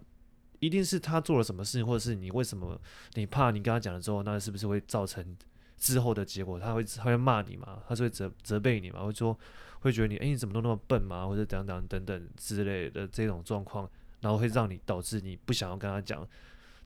[0.60, 2.80] 一定是他做了什么事情，或者是你为什么
[3.14, 5.38] 你怕你跟他讲了之后，那是不是会造成
[5.78, 6.60] 之后的结果？
[6.60, 7.80] 他会他会骂你吗？
[7.88, 9.04] 他是会责责备你吗？
[9.04, 9.38] 会说
[9.82, 11.28] 会觉得你诶、欸，你怎么都那么笨吗？
[11.28, 13.90] 或者等等等等之类的这种状况，
[14.22, 16.28] 然后会让你导致你不想要跟他讲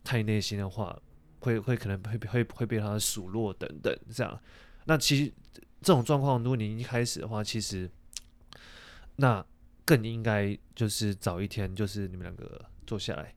[0.03, 0.99] 太内心的话，
[1.39, 4.41] 会会可能会会会被他数落等等这样。
[4.86, 5.31] 那其实
[5.81, 7.89] 这种状况，如果你一开始的话，其实
[9.15, 9.45] 那
[9.86, 13.34] 更应该就是早一天，就是你们两个坐下来。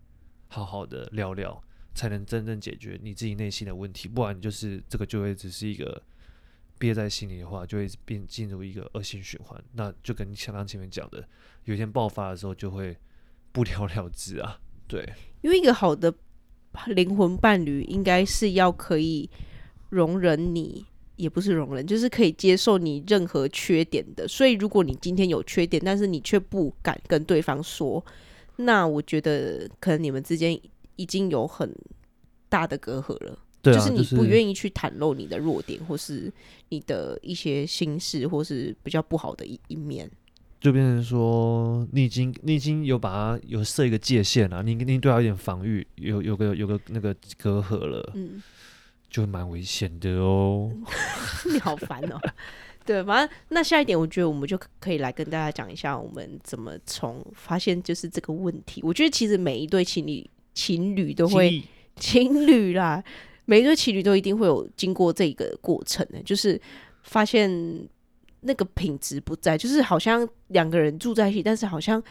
[0.55, 1.61] 好好的聊聊，
[1.97, 4.07] 才能真正解决你自己内心的问题。
[4.07, 6.01] 不然，就是这个就会只是一个
[6.79, 9.61] 憋在心里的话，就会变进入一个恶性循环。
[9.73, 11.29] 那就跟像刚前面讲的，
[11.65, 12.97] 有一天爆发的时候，就会
[13.51, 14.61] 不了了之啊。
[14.87, 15.05] 对，
[15.43, 16.15] 因为一个好的
[16.87, 19.29] 灵魂伴侣，应该是要可以
[19.89, 20.87] 容忍你，
[21.17, 24.29] 也不是容忍，就是可以接受你任何缺点的。
[24.29, 28.07] 所以，如果你今天有缺点，但是你却不敢跟对方说。
[28.57, 30.59] 那我觉得可能你们之间
[30.97, 31.75] 已经有很
[32.49, 36.33] 大的隔阂了，对啊，就是你不愿意去袒露你的弱点，或是
[36.69, 40.09] 你的一些心事，或是比较不好的一一面，
[40.61, 48.41] 就变成说你已经你已经有把它有设一个界限了，你你对他有点防御，有有个有个那个隔阂了，嗯，
[49.11, 50.71] 就蛮危险的哦。
[51.53, 52.21] 你好烦哦。
[52.85, 58.83] 对，反正那下一点，我觉得我们就可以来跟大家讲一下，我们怎么从发现就是这个问题。
[58.85, 61.63] 我觉得其实每一对情侣，情侣都会
[61.97, 63.03] 情侣啦，
[63.47, 66.61] 每一对情侣都一定会有经过这个过程的，就是
[67.03, 67.51] 发现
[68.41, 72.03] 那个品质不在，就是好像两个人住在一起，但是好像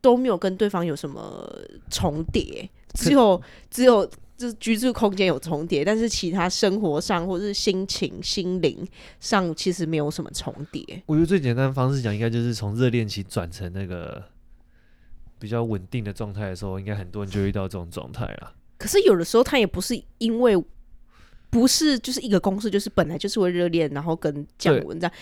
[0.00, 1.48] 都没有跟对方有什么
[1.90, 4.08] 重叠，只有只有。
[4.36, 8.86] 就是居住空间有重叠，但是其他生活上或者是心情、心灵
[9.18, 11.02] 上其实没有什么重叠。
[11.06, 14.22] 我觉得最简单的方式讲，应该就是从热恋期转成那个
[15.38, 18.52] 比较稳定的状态的时候，应该很多人就遇到这种状态了。
[18.78, 20.62] 可是有的时候，他也不是因为
[21.48, 25.12] 不是就是一个公式，就是本来就是会热恋，然后跟降温这样。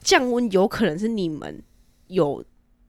[0.00, 1.62] 降温有可能是你们
[2.06, 2.44] 有。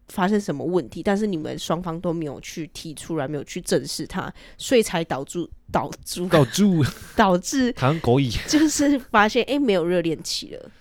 [0.09, 1.01] 发生什么问题？
[1.01, 6.63] 但是你们双方都没有去提出来，没有去正视它，所以才导致导致导致
[7.15, 10.71] 导致谈狗语，就是发现哎、欸，没有热恋期了。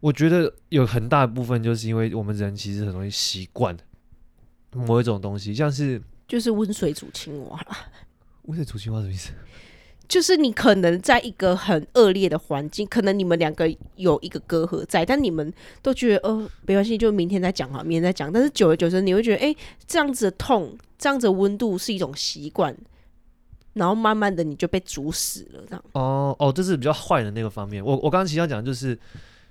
[0.00, 3.76] 我觉得有很大部分就是因为我们人其实很容易习惯，
[4.72, 7.88] 某一种东西，像是就是温水煮青蛙啦。
[8.42, 9.30] 温水煮青蛙什么意思？
[10.14, 18.32] 就是你可能在一个很恶劣的环境，可能你们两个有一个隔阂在，但你们都觉得呃没关系，就明天再讲哈，明天再讲。
[18.32, 19.52] 但是久而久之，你会觉得哎、
[19.88, 22.72] 这样子的痛，这样子的温度是一种习惯，
[23.72, 25.84] 然后慢慢的你就被煮死了，这样。
[25.94, 27.84] 哦哦，这是比较坏的那个方面。
[27.84, 28.90] 我我刚刚其实要讲就是，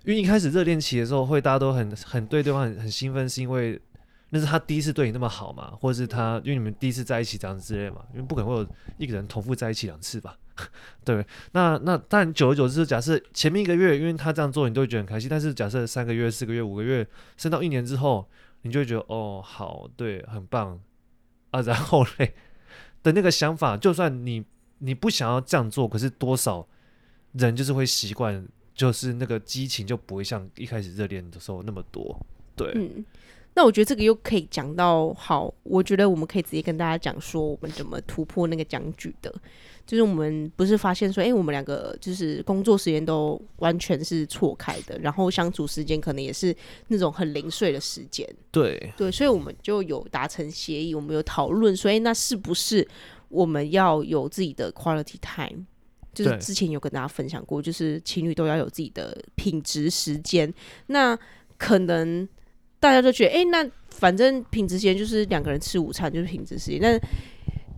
[0.05, 3.77] 因为一开始热恋期的时候，会大家都很很对对方很很兴奋，是因为。
[4.35, 10.35] 那是他第一次对你那么好嘛，或者是他因为你们第一次在一起这样子之类嘛，因为不可能会有一个人重复在一起两次吧？
[11.03, 18.27] 对，那那但久而久之，假设前面一个月因为他这样做你都会觉得很开心，但是假设三个月、四个月、五个月，升到一年之后，
[18.61, 20.79] 你就会觉得哦，好，对，很棒
[21.51, 22.35] 啊，然后嘞
[23.01, 24.45] 的那个想法，就算你
[24.79, 26.67] 你不想要这样做，可是多少
[27.33, 32.23] 人就是会习惯，就是那个激情就不会像一开始热恋的时候那么多，
[32.55, 32.71] 对。
[32.75, 33.03] 嗯
[33.55, 39.31] 那我觉得这个又可以讲到好，我觉得我们可以直接跟大家讲说，我们怎么突破那个僵局的。
[39.85, 46.55] 就是我们不是发现说，哎、欸，我们两个就是工作时间都完全是错开的，然后相处时间可能也是
[46.87, 48.27] 那种很零碎的时间。
[48.51, 52.87] 对对，所以我们就有达成协议，我们有讨论，所以那是不是
[53.29, 55.65] 我们要有自己的 quality time？
[56.13, 60.53] 就是之前有跟大家分享过，就是情侣都要有自己的品质时间。
[60.87, 61.17] 那
[61.57, 62.27] 可能。
[62.79, 66.81] 大家都觉得，哎、欸，那反正品质时间就是两个人吃午餐就是品质时间。
[66.81, 66.99] 但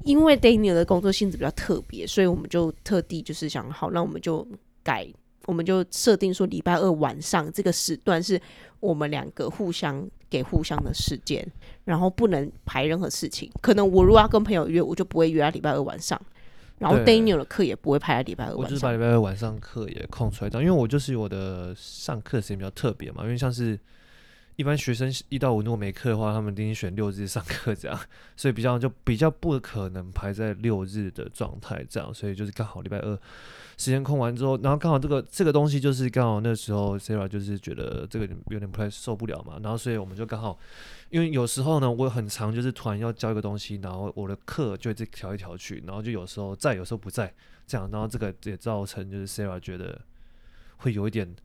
[0.05, 4.47] 因为 Daniel 的工作性质比较特别，所以我们就特地就是想好，那我们就
[4.83, 5.05] 改，
[5.47, 8.39] 我们就设定说礼拜二晚上这个时段是
[8.79, 11.45] 我们两个互相给互相的时间，
[11.85, 13.51] 然后不能排任何事情。
[13.61, 16.21] 可能我如果要跟朋友约，我就不会约在礼拜二晚上，
[16.77, 18.63] 然后 Daniel 的课也不会排在礼拜二晚上。
[18.63, 23.79] 我就是把礼拜二晚上课也空出来，因为我就是我的上课时间比较特别嘛，因为像是。
[24.55, 27.99] 一般学生一到五如果没课的话，他们一定选六日上课这样，
[28.37, 33.19] 所以比较就比较不可能排在六日的状态这样，所以就是刚好礼拜二
[33.77, 40.57] 时间空完之后，然后刚好这个这个东西就是刚好那时候 Sarah 就是觉得这个有点不太受不了嘛，然后所以我们就刚好，
[41.09, 47.33] 因为有时候呢我很常就是突然要教一个东西，然后我的课就一直调一调去，然后就有时候在有时候不在
[47.67, 49.99] 这样，然后这个也造成就是 Sarah 觉得
[50.77, 51.35] 会有一点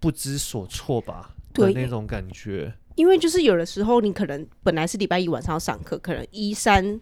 [0.00, 1.36] 不知所措吧。
[1.52, 7.00] 对那种感觉，因为就是有的时候你可能本来是礼拜一晚上要上课，可能一三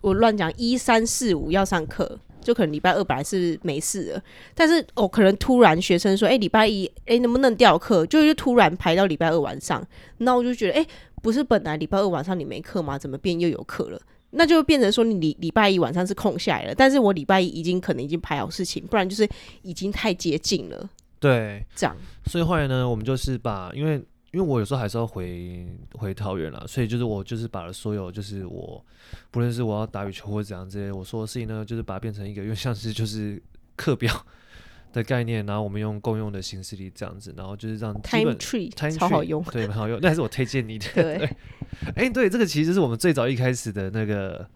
[0.00, 4.22] 我乱讲一三四五要上课，就可能礼拜二本来是没事的，
[4.54, 9.86] 但是哦可能突然学生说，哎、欸、礼拜一哎、欸、能不能调课，就是突然排到礼拜二晚上，
[10.18, 10.88] 那我就觉得哎、欸、
[11.22, 12.98] 不是本来礼拜二晚上你没课吗？
[12.98, 14.00] 怎么变又有课了？
[14.34, 19.28] 那就变成说你礼礼拜一晚上是空下来了，但是我礼拜一已经可能已经排好事情，不然就是
[19.60, 20.88] 已经太接近了。
[21.22, 23.94] 对，这样，所以后来呢，我们就是把，因为
[24.32, 28.84] 因为我有时候还是要回回桃园啦，所以就是我就是把了所有就是我
[29.30, 33.40] 不论是我要打羽球或者怎样之类，我说的事情呢，就是把它变成一个，因为像是就是
[33.76, 34.26] 课表
[34.92, 41.36] 的概念，然后我们用共用的形式里这样子，然后就是让 Time Tree 超好用，对，很好用，那还是我推荐你的，对，
[41.94, 44.48] 哎，对，这个其实是我们最早一开始的那个。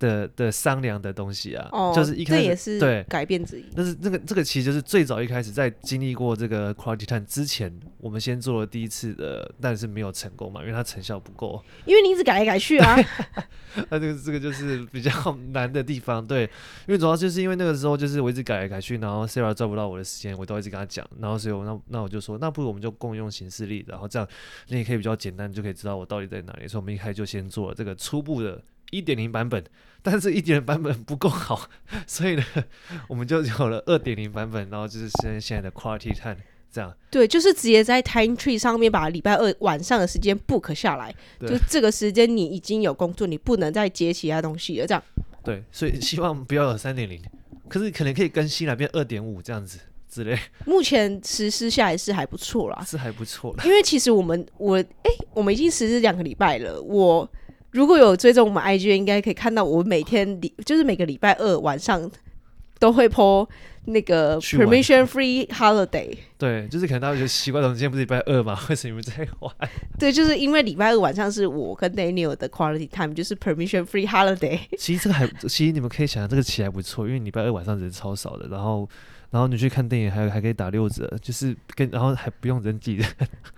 [0.00, 3.64] 的的商量的东西啊，哦、就是一开始这也是对改变之一。
[3.76, 11.62] 但是这个这个其实就是最早一开始在经历过这个 quality time 之前，我们先做了第一次的，但是没有成功嘛，因为它成效不够。
[11.84, 12.96] 因为你一直改来改去啊。
[13.90, 15.12] 那这个这个就是比较
[15.52, 16.44] 难的地方，对。
[16.88, 24.26] 因为主要就是因为那个时候就是我一直改来改去，然后 Sarah 抓不到我的时间，我都一直跟他讲，然后所以我那那我就说，那不如我们就共用行事历，然后这样
[24.68, 26.66] 你也可以比较简单，就可以知道我到底在哪里。
[26.66, 28.62] 所以我们一开始就先做了这个初步的。
[28.92, 29.62] 一点零版本，
[30.02, 31.68] 但是一点零版本不够好，
[32.06, 32.44] 所以呢，
[33.06, 36.36] 我们就有了二点零版本，然后就是现在现在的 quality time
[36.72, 36.94] 这样。
[37.10, 45.02] 对，就是直接在 Time Tree 上面把礼拜二晚上的时间 book 下来，就这个时间你已经有工作，你不能再接其他东西了，这样。
[45.44, 47.20] 对，所以希望不要有三点零，
[47.68, 50.38] 可是可能可以更新来变二点五这样子之类。
[50.64, 53.64] 目前实施下来是还不错啦，是还不错啦。
[53.64, 57.28] 因为其实我们我哎、欸，我们已经实施两个礼拜了，我。
[57.72, 62.10] 如果有追踪我们 IG，应该可以看到我每天礼就是每个礼拜二晚上
[62.78, 63.48] 都会 po
[63.84, 66.12] 那个 permission free holiday。
[66.36, 68.58] 对，就是可能大家觉得奇怪，我们今天不是礼拜二嘛？
[68.68, 69.54] 为什么你们在玩？
[69.98, 74.58] 对，就是因为礼拜二晚上是我跟 Daniel 的 quality time，就是 permission free holiday。
[74.76, 78.88] 其实这个还，其实你们可以想象这个起来不错，因为礼拜二晚上人超少的，然后
[79.30, 83.06] 然后你去看电影还还可以打六折，就是跟然后还不用人挤人。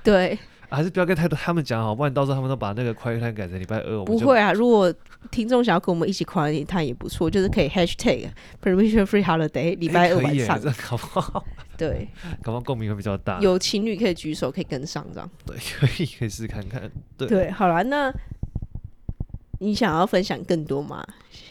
[0.04, 0.38] 对。
[0.74, 4.04] 还是不要跟太多他们讲好，不然到时候他们都把那个 quality time 改成礼拜二。
[4.04, 4.92] 不会啊，如果
[5.30, 8.28] 听众想要跟我们一起 quality time 也不错，就是可以 hashtag
[8.62, 10.60] permission free holiday 礼拜二晚上。
[10.60, 11.44] 这搞不好。
[11.76, 12.08] 对，
[12.42, 13.38] 搞不好共鸣会比较大。
[13.40, 15.30] 有情侣可以举手，可以跟上这样。
[15.44, 16.90] 对，可 以可以试试看看。
[17.16, 18.12] 对，对，好了，那
[19.58, 21.04] 你想要分享更多吗？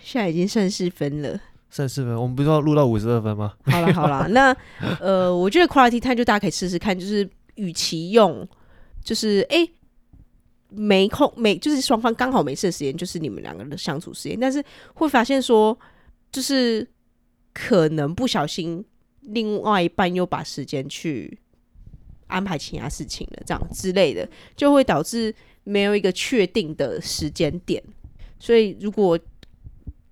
[0.03, 2.15] 现在已经算是分了，算是分。
[2.15, 3.53] 我们不是要录到五十二分吗？
[3.65, 4.55] 好了好了，那
[4.99, 8.47] 呃，我觉得 quality time 就大家可以试试看，就是与其用，
[9.03, 9.67] 就是哎、
[10.69, 15.77] 没空没，就是双方刚好没事的时间，就是你们两个人的相处时间，但是会发现说，
[16.31, 16.87] 就是
[17.53, 18.83] 可能不小心，
[19.21, 21.37] 另外一半又把时间去
[22.27, 25.33] 安排其他事情了，这样之类的，就会导致。
[25.63, 27.81] 没有一个确定的时间点，
[28.39, 29.17] 所以如果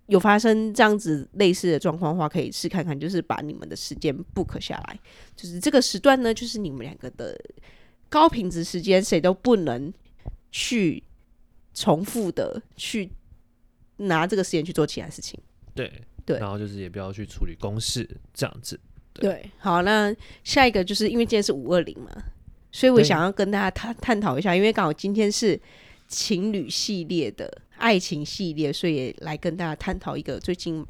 [0.05, 4.99] 有发生这样子类似的状况的话，可以试看看，就是把你们的时间 book 下来，
[5.35, 7.35] 就是这个时段呢，就是你们两个的
[8.09, 9.93] 高品质时间，谁都不能
[10.51, 11.03] 去
[11.73, 13.09] 重复的去
[13.97, 15.39] 拿这个时间去做其他事情。
[15.73, 15.91] 对
[16.25, 18.79] 对，然后就是也不要去处理公事这样子。
[19.13, 22.11] 对，对好，那下一个就是因为今天是五二零嘛。
[22.71, 25.59] 所以我想要跟大家探探讨一下，因为刚好今天是
[26.07, 30.85] 情侣系列的爱情系列，所以也来跟大家探讨一个最近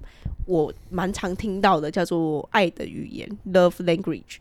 [0.45, 4.39] 我蛮常听到的，叫做爱的语言 （love language）。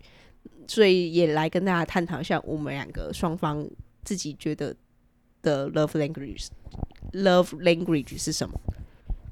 [0.69, 3.69] 所以也来跟大家探讨一下，我们两个双方
[4.05, 4.77] 自己觉得
[5.43, 8.61] 的 love language，love language 是什么？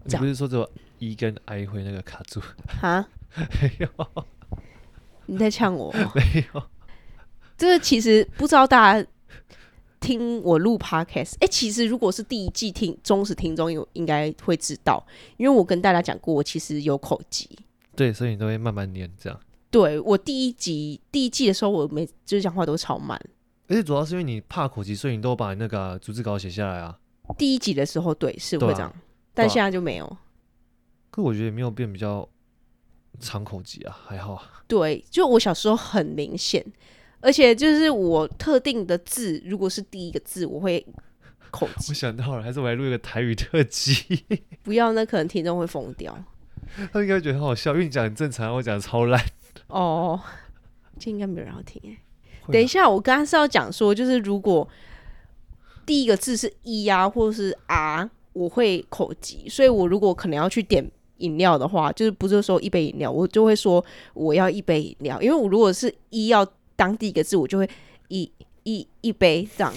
[0.05, 0.68] 你不是说只有
[0.99, 2.41] E 跟 I 会那个卡住？
[2.66, 3.07] 哈？
[3.61, 3.89] 没有？
[5.26, 5.93] 你在呛我？
[5.93, 6.62] 没有。
[7.59, 9.09] 这个其实不知道大家
[9.99, 15.05] 听我录 podcast，哎，其实如果是第一季听忠实听众，有应该会知道，
[15.37, 17.59] 因为我跟大家讲过，我其实有口疾。
[17.95, 19.41] 对，所以你都会慢慢念这样。
[19.77, 23.20] 对，我第一集第一季的时候，我每就是讲话都超慢，
[23.68, 26.99] 而且主要是因为你怕口疾，所以你都把那个逐字稿写下来啊。
[27.37, 28.97] 第一集的时候，对，是会这样，啊、
[29.35, 30.07] 但现在就没有。
[30.07, 30.18] 啊、
[31.11, 32.27] 可我觉得也没有变比较
[33.20, 34.43] 长口疾啊，还好。
[34.66, 36.64] 对，就我小时候很明显。
[37.20, 40.87] 而且就是我特定的字，如果是第一个字，我会
[41.51, 41.91] 口 吃。
[41.91, 44.24] 我想到了，还是我来录一个台语特辑。
[44.62, 46.16] 不要，那可能听众会疯掉。
[46.93, 49.20] 他应该觉得很好笑，因为你讲很正常，我讲的超烂。
[49.69, 50.21] 哦，
[50.99, 51.99] 这应该没有人要听哎。
[52.43, 54.69] 啊、等一下，我刚刚是要讲说，就是如果
[55.85, 60.89] 第一个字是一啊，或者是啊，我会口急，所以我如果可能要去点
[61.19, 66.47] 饮料的话，就是不是说一杯饮料，我就会说我要一杯饮料，因为我如果是一要。
[66.79, 67.67] 当第一个字，我就会
[68.09, 68.31] 一
[68.64, 69.73] 一一杯这样。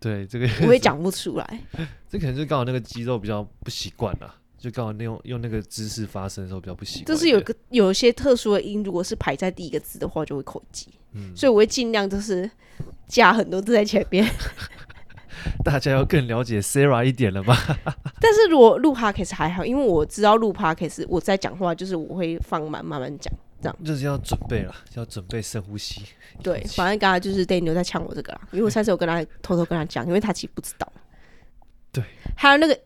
[0.00, 1.60] 对，这个我也讲不出来。
[2.08, 4.34] 这可能是刚好那个肌肉比较不习惯了，
[4.64, 7.04] 就刚好那种用那个姿势发声的时候比较不习惯。
[7.04, 10.88] 就是有个有一些特殊的音，如果是排在第一个字的话，就会口急。
[11.12, 12.50] 嗯，所以我会尽量就是
[13.06, 14.26] 加很多字在前面。
[15.62, 17.54] 大家要更了解 Sarah 一点了吧？
[18.22, 23.30] 但是如果录 Podcast 还好，因为我知道录 Podcast 我在讲话，就是我会放慢慢慢讲。
[23.60, 26.02] 这样就是要准备了，要准备深呼吸。
[26.42, 30.90] 对，反正刚刚就是 Daniel 在呛我这个啦，因为我上次有跟他偷偷跟他讲，因为他其实不知道。
[31.92, 32.02] 对，
[32.36, 32.76] 还有那个，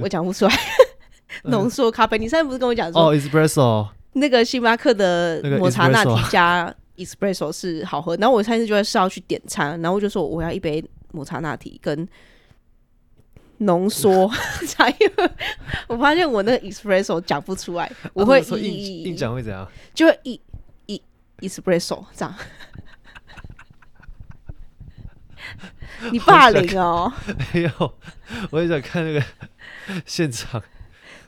[0.00, 0.54] 我讲不出来，
[1.44, 2.18] 浓缩咖啡。
[2.18, 8.16] 你上次不是跟我讲说哦，Espresso，那个星巴克的抹茶拿铁加 Espresso 是好喝。
[8.16, 12.08] 然后我上次就在是要去点餐，然后我就说我要一杯抹茶拿铁跟。
[13.58, 14.28] 浓缩，
[14.66, 15.30] 茶因为
[15.86, 19.66] 我发现我那个 espresso 讲不出来，我会硬硬讲会怎样？
[19.94, 20.38] 就会一
[20.86, 21.00] 一
[21.40, 22.34] espresso 这样。
[26.10, 27.10] 你霸凌哦？
[27.54, 27.94] 没有，
[28.50, 29.24] 我也想看那个
[30.06, 30.62] 现场。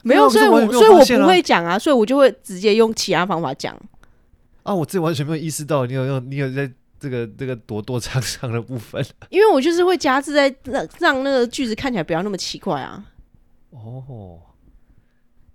[0.03, 3.75] 没有，所以我所以我不会讲啊，所以我就会直接用其他方法讲。
[4.63, 6.71] 啊，我自己完全没有意识到，你有用，你有在。
[6.99, 13.05] 这个这个躲躲藏藏的部分， 因为我就是会加字在让让那个句子看起来不要那么奇怪啊。
[13.69, 14.41] 哦，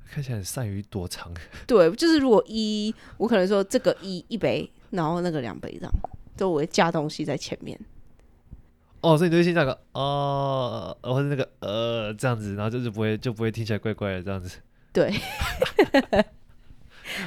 [0.08, 1.34] 看起来很善于躲藏。
[1.66, 5.92] 对，就是如果一，我可能说这个一一杯，然后那个两杯这样，
[6.38, 7.78] 就我会加东西在前面。
[9.02, 14.58] 哦，所以你就会先讲个哦，或者那个呃这样子，然后就是不会就不会听起来怪怪的这样子。
[14.94, 15.14] 对。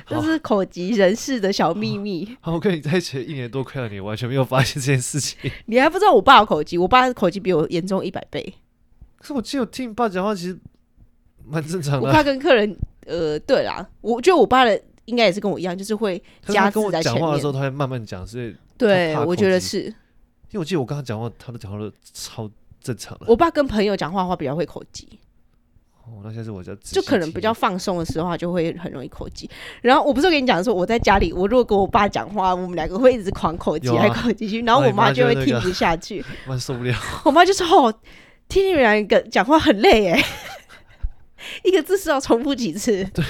[0.09, 2.37] 这是口疾人士的小秘密。
[2.41, 5.51] 好，我跟你在一起一年多，快了你，完全没有发现这件事情。
[5.66, 6.79] 你还不知道我爸有口疾？
[6.79, 8.55] 我爸的口疾比我严重一百倍。
[9.18, 10.59] 可是我记得我听你爸讲话，其实
[11.45, 12.09] 蛮正常的。
[12.09, 17.20] 我爸跟客人，呃，对啦，我觉得我爸的应该也是跟我一样，就是会加字在前面。
[17.20, 19.95] 讲话的时候，他会慢慢讲，所以对，我觉得是。
[20.55, 22.48] 因为我记得我刚刚讲话，他都讲话都超
[22.80, 23.26] 正常的。
[23.26, 25.18] 我爸跟朋友讲话的话比较会口疾。
[26.05, 29.50] 哦，那现在是我就就可能比较放松的时候，就会很容易口急。
[29.82, 34.62] 然后我不是跟你讲说，我在家里，我如果跟我爸讲话，我们两个会一直狂口急，还口急去。
[34.62, 36.96] 然后我妈就会听不下去， 妈受不了。
[37.24, 37.92] 我妈就说：“哦，
[38.46, 40.24] 听你们两个讲话很累哎，
[41.62, 43.05] 一个字是要重复几次。
[43.14, 43.24] ”对，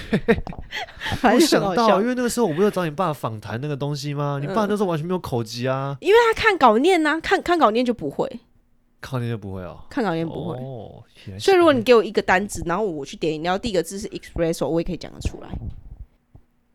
[1.35, 4.39] 我想到，因为那个时候我不是找你爸访谈那个东西吗？
[4.41, 8.41] 你爸那时候完全没有口疾啊，因为他看稿念呐，看看稿念就不会。
[9.01, 10.57] 考念就不会哦，看稿念不会。
[10.57, 11.05] 哦，
[11.39, 15.49] 所以如果你给我一个单子，然后我去点饮料，第一个字是 expresso，我也可以讲得出来。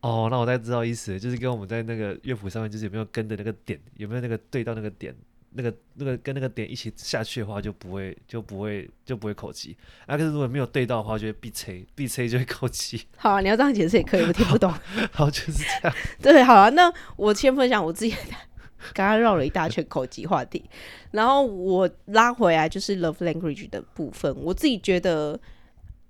[0.02, 5.12] 哦，那我大概知道意思，就是跟我们在那个乐谱上面，就是有没有跟的那个点，有没有那个对到那个点，
[5.52, 9.74] 那个那个跟那个点一起下去的话，就不会就不会就不会口吃。
[10.06, 12.98] 啊，可是如果没有对到的话，就会必吹必吹就会口吃。
[13.16, 14.70] 好啊，你要这样解释也可以，我听不懂。
[14.70, 14.78] 好，
[15.24, 15.96] 好，就是这样。
[16.22, 18.34] 对，好啊，那我先分享我自己的，
[18.94, 20.64] 刚刚绕了一大圈口吃话题，
[21.10, 24.34] 然后我拉回来就是 love language 的部分。
[24.36, 25.38] 我自己觉得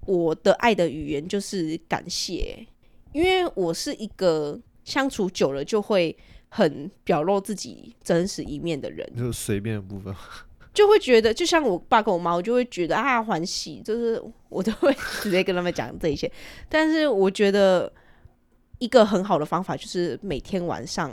[0.07, 2.67] 我的爱的语言就是感谢。
[3.13, 6.17] 因为我是一个相处久了就会
[6.53, 10.13] 很表露自己真实一面的人，就随便的部分，
[10.75, 14.93] 就会觉得，就像我爸跟我妈，我就会觉得啊，欢喜，就是我都会
[15.23, 16.31] 直接跟他们讲这一些。
[16.69, 17.91] 但是我觉得
[18.81, 21.11] 一个很好的方法就是每天晚上，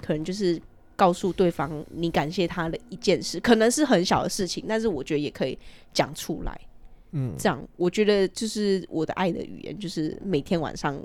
[0.00, 0.60] 可能就是
[0.96, 5.58] 告诉对方你感谢他的一件事，可能是很小的事情，但是我觉得也可以
[5.92, 6.60] 讲出来。
[7.12, 10.98] 嗯，这样我觉得就是我的爱的语言，就是每天晚上。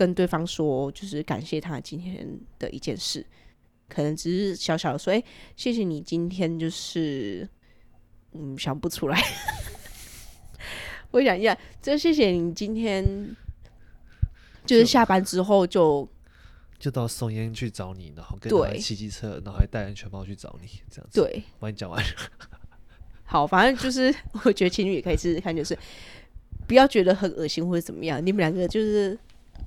[0.00, 2.26] 跟对方说，就是感谢他今天
[2.58, 3.22] 的一件事，
[3.86, 5.24] 可能只是小小的说，哎、欸，
[5.56, 7.46] 谢谢你今天就是，
[8.32, 9.22] 嗯，想不出来。
[11.12, 13.04] 我想一下，就谢谢你今天，
[14.64, 16.08] 就是下班之后就
[16.78, 21.20] 就到松烟去找你，然后跟他骑机车，然后还戴安全帽去找你，这样子。
[21.20, 22.02] 对，帮你讲完。
[23.24, 25.78] 好，反正就是我觉得情侣也可以试试看，就是
[26.66, 29.18] 不要觉得很恶心或者怎么样，你们两个就是。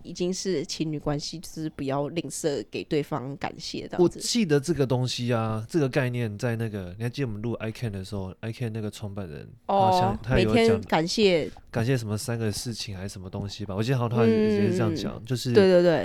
[0.03, 3.97] 已经是情侣关系，就是不要吝啬给对方感谢的。
[3.99, 13.75] 我记得这个东西啊，这个概念在那个，你还记得我们录 I Can 的时候，I Can 那个创办人哦他每天感谢感谢什么三个事情还是什么东西吧？
[13.75, 16.03] 我记得好像他也是这样讲，嗯、就是对对对，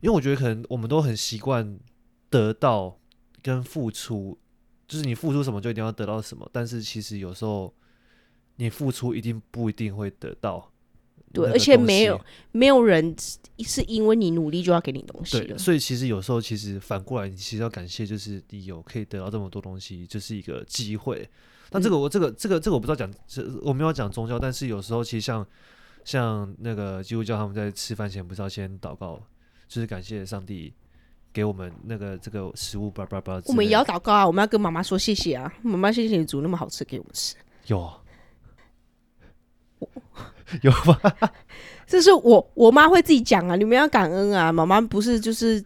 [0.00, 1.78] 因为我觉得可能我们都很习惯
[2.28, 2.98] 得到
[3.42, 4.38] 跟付出，
[4.86, 7.74] 就是你付出什么就一定要得到什么，但是其实有时候
[8.56, 10.70] 你付出一定不一定会得到。
[11.32, 12.20] 对，而且没有
[12.52, 13.14] 没有人
[13.58, 15.56] 是因为你努力就要给你东西的。
[15.56, 21.28] 所以其实有时候其实反过来，你其实要感谢，就是你有可以得到这么多东西，就是一个机会。
[21.70, 25.46] 那这个我这个这个这个我不知道讲，这我没有讲宗教，但是有时候其实像
[26.04, 29.22] 像那个基督教，他们在吃饭前不是要先祷告，
[29.68, 30.74] 就是感谢上帝
[31.32, 33.40] 给我们那个这个食物，叭叭叭。
[33.46, 37.36] 我们也要祷告啊，我们要跟妈妈说谢谢啊，妈妈谢谢你煮那么好吃给我们吃。
[37.66, 37.88] 有。
[40.62, 41.30] 有吧？
[41.86, 44.52] 这是我我妈会自己讲啊，你们要感恩啊。
[44.52, 45.62] 妈妈不是就是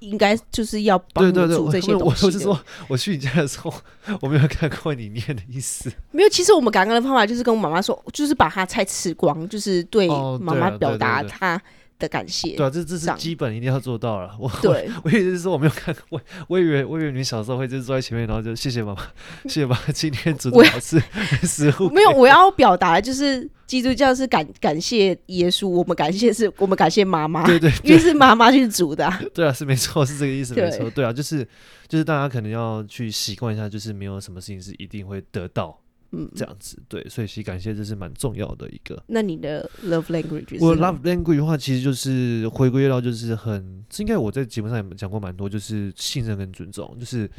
[0.00, 2.26] 应该就是要帮你煮这些东西。
[2.26, 3.72] 我说，我去你家的时候，
[4.20, 5.88] 我没有看过你念的意思。
[6.10, 10.08] 没有，其实我们感恩的方法就是跟我妈妈说，就是把她菜吃光，就是对
[10.40, 11.60] 妈妈表达她
[11.98, 12.56] 的感谢。
[12.56, 14.34] 对啊，这这是基本一定要做到了。
[14.40, 19.02] 我对我，我以为是说我没有看过，我我以为我以为你小时候会就是坐在前面，然后就谢谢妈妈，
[19.44, 21.00] 谢谢妈妈今天煮的好吃
[21.46, 21.88] 食物。
[21.90, 23.48] 没有，我要表达就是。
[23.68, 31.46] 基督教是感感谢耶稣，我们感谢是 我们感谢妈妈，对，对对，因为是妈妈去煮的，啊， 对啊，是没错，是这个意思，没错，对啊，就是
[31.86, 35.78] 就是大家可能要去习惯一下，就是没有什么事情是一定会得到，
[36.12, 39.00] 嗯，这样子，对，所以其实感谢这是蛮重要的一个。
[39.06, 47.30] 那你的 love language，我 love language 的话，其实就是回归到就是很，应该我在节目上也讲过蛮多，就是信任跟尊重，就是。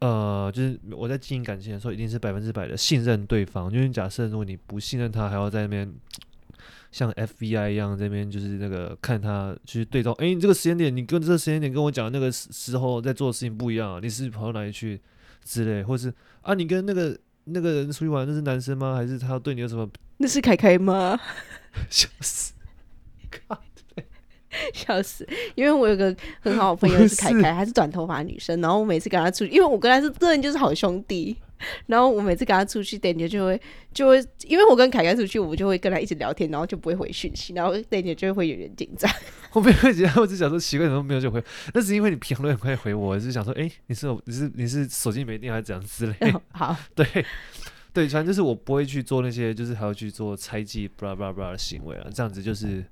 [0.00, 3.72] 呃，就是我在经营感情的时候，一定是百分之百的信任对方。
[3.72, 5.92] 因为假设如果你不信任他，还要在那边
[6.92, 15.00] 像 FBI 一样，这边就是那个看他去对照，哎、欸，你这个时间点，你跟这个时间点跟我讲那个时候在做的事情不一样，你是，是跑到哪里去
[15.44, 18.94] 之类，或是啊，你跟那个那个人出去玩，那是男生吗？
[18.94, 19.88] 还是他对你有什么？
[20.18, 21.18] 那是凯凯吗？
[21.90, 22.54] 笑死！
[24.74, 25.26] 笑死！
[25.54, 28.60] 因为我有个很好的朋友是凯凯，她是短头发女生。
[28.60, 31.36] 然后我每次跟她出去，因为我跟她是真的就是好兄弟。
[31.86, 33.60] 然后我每次跟她出去，Daniel 就会
[33.92, 39.10] 就会，因为我跟凯凯出去，我就会跟她一直聊天，然后就不会回讯息，然后 Daniel 就会有点紧张。
[39.52, 41.42] 我没有紧张，我只想说奇怪，怎么没有就回？
[41.74, 46.40] 那是因为你评论很快回我，我是想说，哎、欸，你是你是你是手机没电还是怎样之类、哦？
[46.52, 47.04] 好， 对
[47.92, 52.84] 对，反正就是我不会去做那些，就是还要去做猜忌、巴拉巴拉巴拉的行为啊，这样子就是。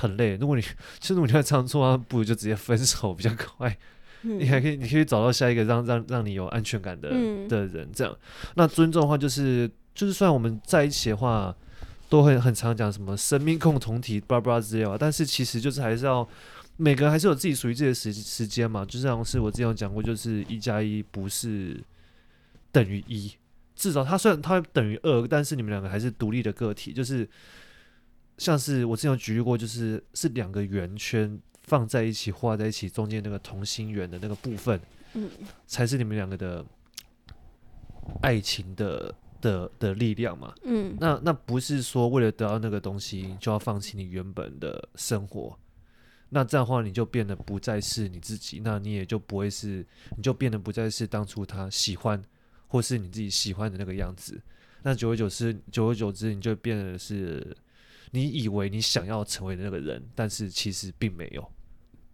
[0.00, 0.62] 很累，如果你
[0.98, 3.76] 其实如果你要这样做啊，不如就直接分手比较快。
[4.22, 7.88] 嗯、你还可以，你可以找到下一个让让让你有安全感的、嗯、的人。
[7.90, 8.14] 这样，
[8.54, 11.56] 那尊重的话，就是就是，虽然我们在一起的话，
[12.10, 16.28] 都会很常讲什么生命共同体，巴拉巴拉之类的，但是其实就是还是要
[16.76, 18.84] 每个人还是有自己属于自己的时时间嘛。
[18.84, 21.82] 就像是我之前有讲过，就是一加一不是
[22.70, 23.32] 等于一，
[23.74, 27.26] 至少它虽然它等于二，但是你们两个还是独立的个体，就是。
[28.40, 34.80] 像是我之前有举例过，就是是两个圆圈放在一起画在一起，中间那个同心圆的那个部分，
[35.12, 35.28] 嗯，
[35.66, 36.64] 才是你们两个的
[38.22, 40.54] 爱情的的的力量嘛。
[40.62, 45.54] 嗯，那那不是说为了得到那个东西就要放弃你原本的生活。
[46.30, 49.86] 那这样的话，你就变得不再是你自己，那你也就不会是，
[50.16, 52.22] 你就变得不再是当初他喜欢
[52.66, 54.40] 或是你自己喜欢的那个样子。
[54.82, 57.54] 那久而久之，久而久之，你就变得是
[58.10, 61.50] 你以为你想要成为的那个人，但是其实并没有。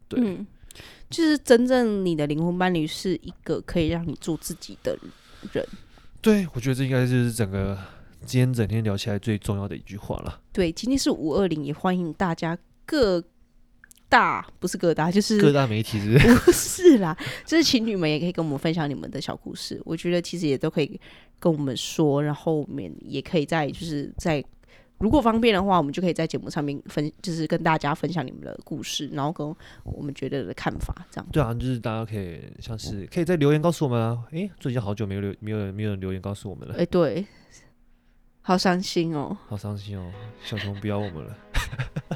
[0.09, 0.47] 对，嗯，
[1.11, 4.99] 就是真正你的灵魂伴侣是一个可以让你做自己的
[5.53, 5.67] 人。
[6.21, 7.79] 对，我觉得这应该就是整个
[8.25, 10.41] 今天整天聊起来最重要的一句话了。
[10.53, 13.23] 对，今天是五二零，也欢迎大家各。
[14.09, 16.99] 大不是各大，就是各大媒体是不是？
[17.03, 19.83] 啦，就是情侣们也可以跟我们分享你们的小故事。
[19.85, 21.01] 我觉得其实也都可以
[21.41, 24.43] 跟我们说，然后我们也可以在就是在
[24.99, 29.47] 如果方便的话，我们就可以在节目上面分，就是跟大家分享你们的故事，然后跟
[29.85, 31.27] 我们觉得的看法，这样。
[31.31, 34.19] 对啊，就是大家可以像是可以在留言告诉我们啊。
[34.33, 36.75] 诶，最近好久没有留，没有没有人留言告诉我们了。
[36.77, 37.27] 诶，对，
[38.41, 40.11] 好伤心哦，好伤心哦，
[40.43, 41.37] 小熊不要我们了。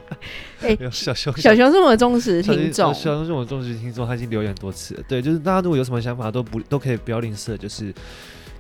[0.63, 5.03] 哎、欸， 小熊，小熊是我忠实听众，小熊是我们忠实听众，他已经留言很多次了。
[5.09, 7.93] 对，就是大家如果有什么想法，都不都可以不要吝啬，就是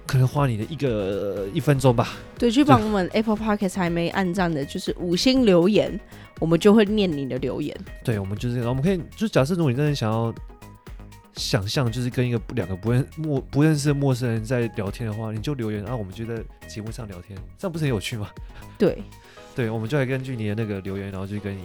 [0.07, 2.16] 可能花你的一个一分钟吧。
[2.38, 5.98] 对，去帮我们 Apple Podcast 还没按赞的，就是五星留言，
[6.38, 7.76] 我们就会念你的留言。
[8.05, 10.34] 对，我们就是，我们可以就假设，如果你真的想要
[11.34, 15.94] 想象，就是跟一个两个不认陌不认识的陌生人在聊天的话，你就留言啊。
[15.94, 18.30] 我们就在节目上聊天，这样不是很有趣吗？
[18.78, 18.98] 对。
[19.53, 21.62] 对，我们就来根据你的那个留言，然后就跟你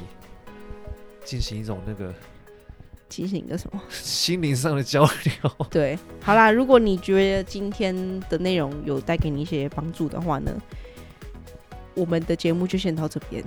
[1.24, 2.14] 进行一种那个
[3.10, 5.52] 进行一个什么心灵上的交流。
[5.70, 7.96] 对，好啦，如果你觉得今天
[8.30, 10.52] 的内容有带给你一些帮助的话呢，
[11.94, 13.44] 我们的节目就先到这边。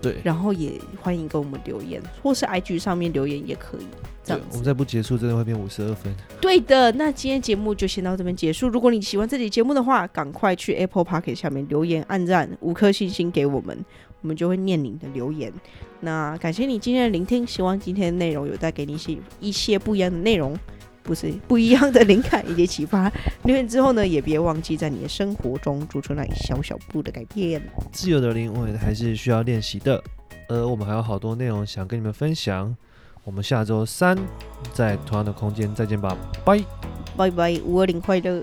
[0.00, 3.86] 对，然后也欢迎给我们留言，或是 IG 上面留言也可以。
[4.22, 6.14] 这样，我们再不结束，真的会变五十二分。
[6.40, 8.68] 对的，那今天节目就先到这边结束。
[8.68, 13.84] 如果你喜欢这期节目的话，赶快去 Apple Podcast 下面留言、按赞、五颗星星给我们，
[14.20, 15.52] 我们就会念你的留言。
[16.00, 20.56] 那感谢你今天的聆听，希望今天的内容有带给你一些一些不一样的内容。
[21.02, 23.10] 不是 不一样的灵感以及启发。
[23.44, 27.62] 留言之后呢，也别忘记在你的生活中做出那一小小步的改变。
[27.90, 30.02] 自由的灵魂还是需要练习的，
[30.50, 32.76] 呃我们还有好多内容想跟你们分享。
[33.24, 34.18] 我们下周三
[34.74, 36.14] 在同样的空间再见吧，
[36.44, 36.62] 拜
[37.16, 38.42] 拜拜，五二零快乐。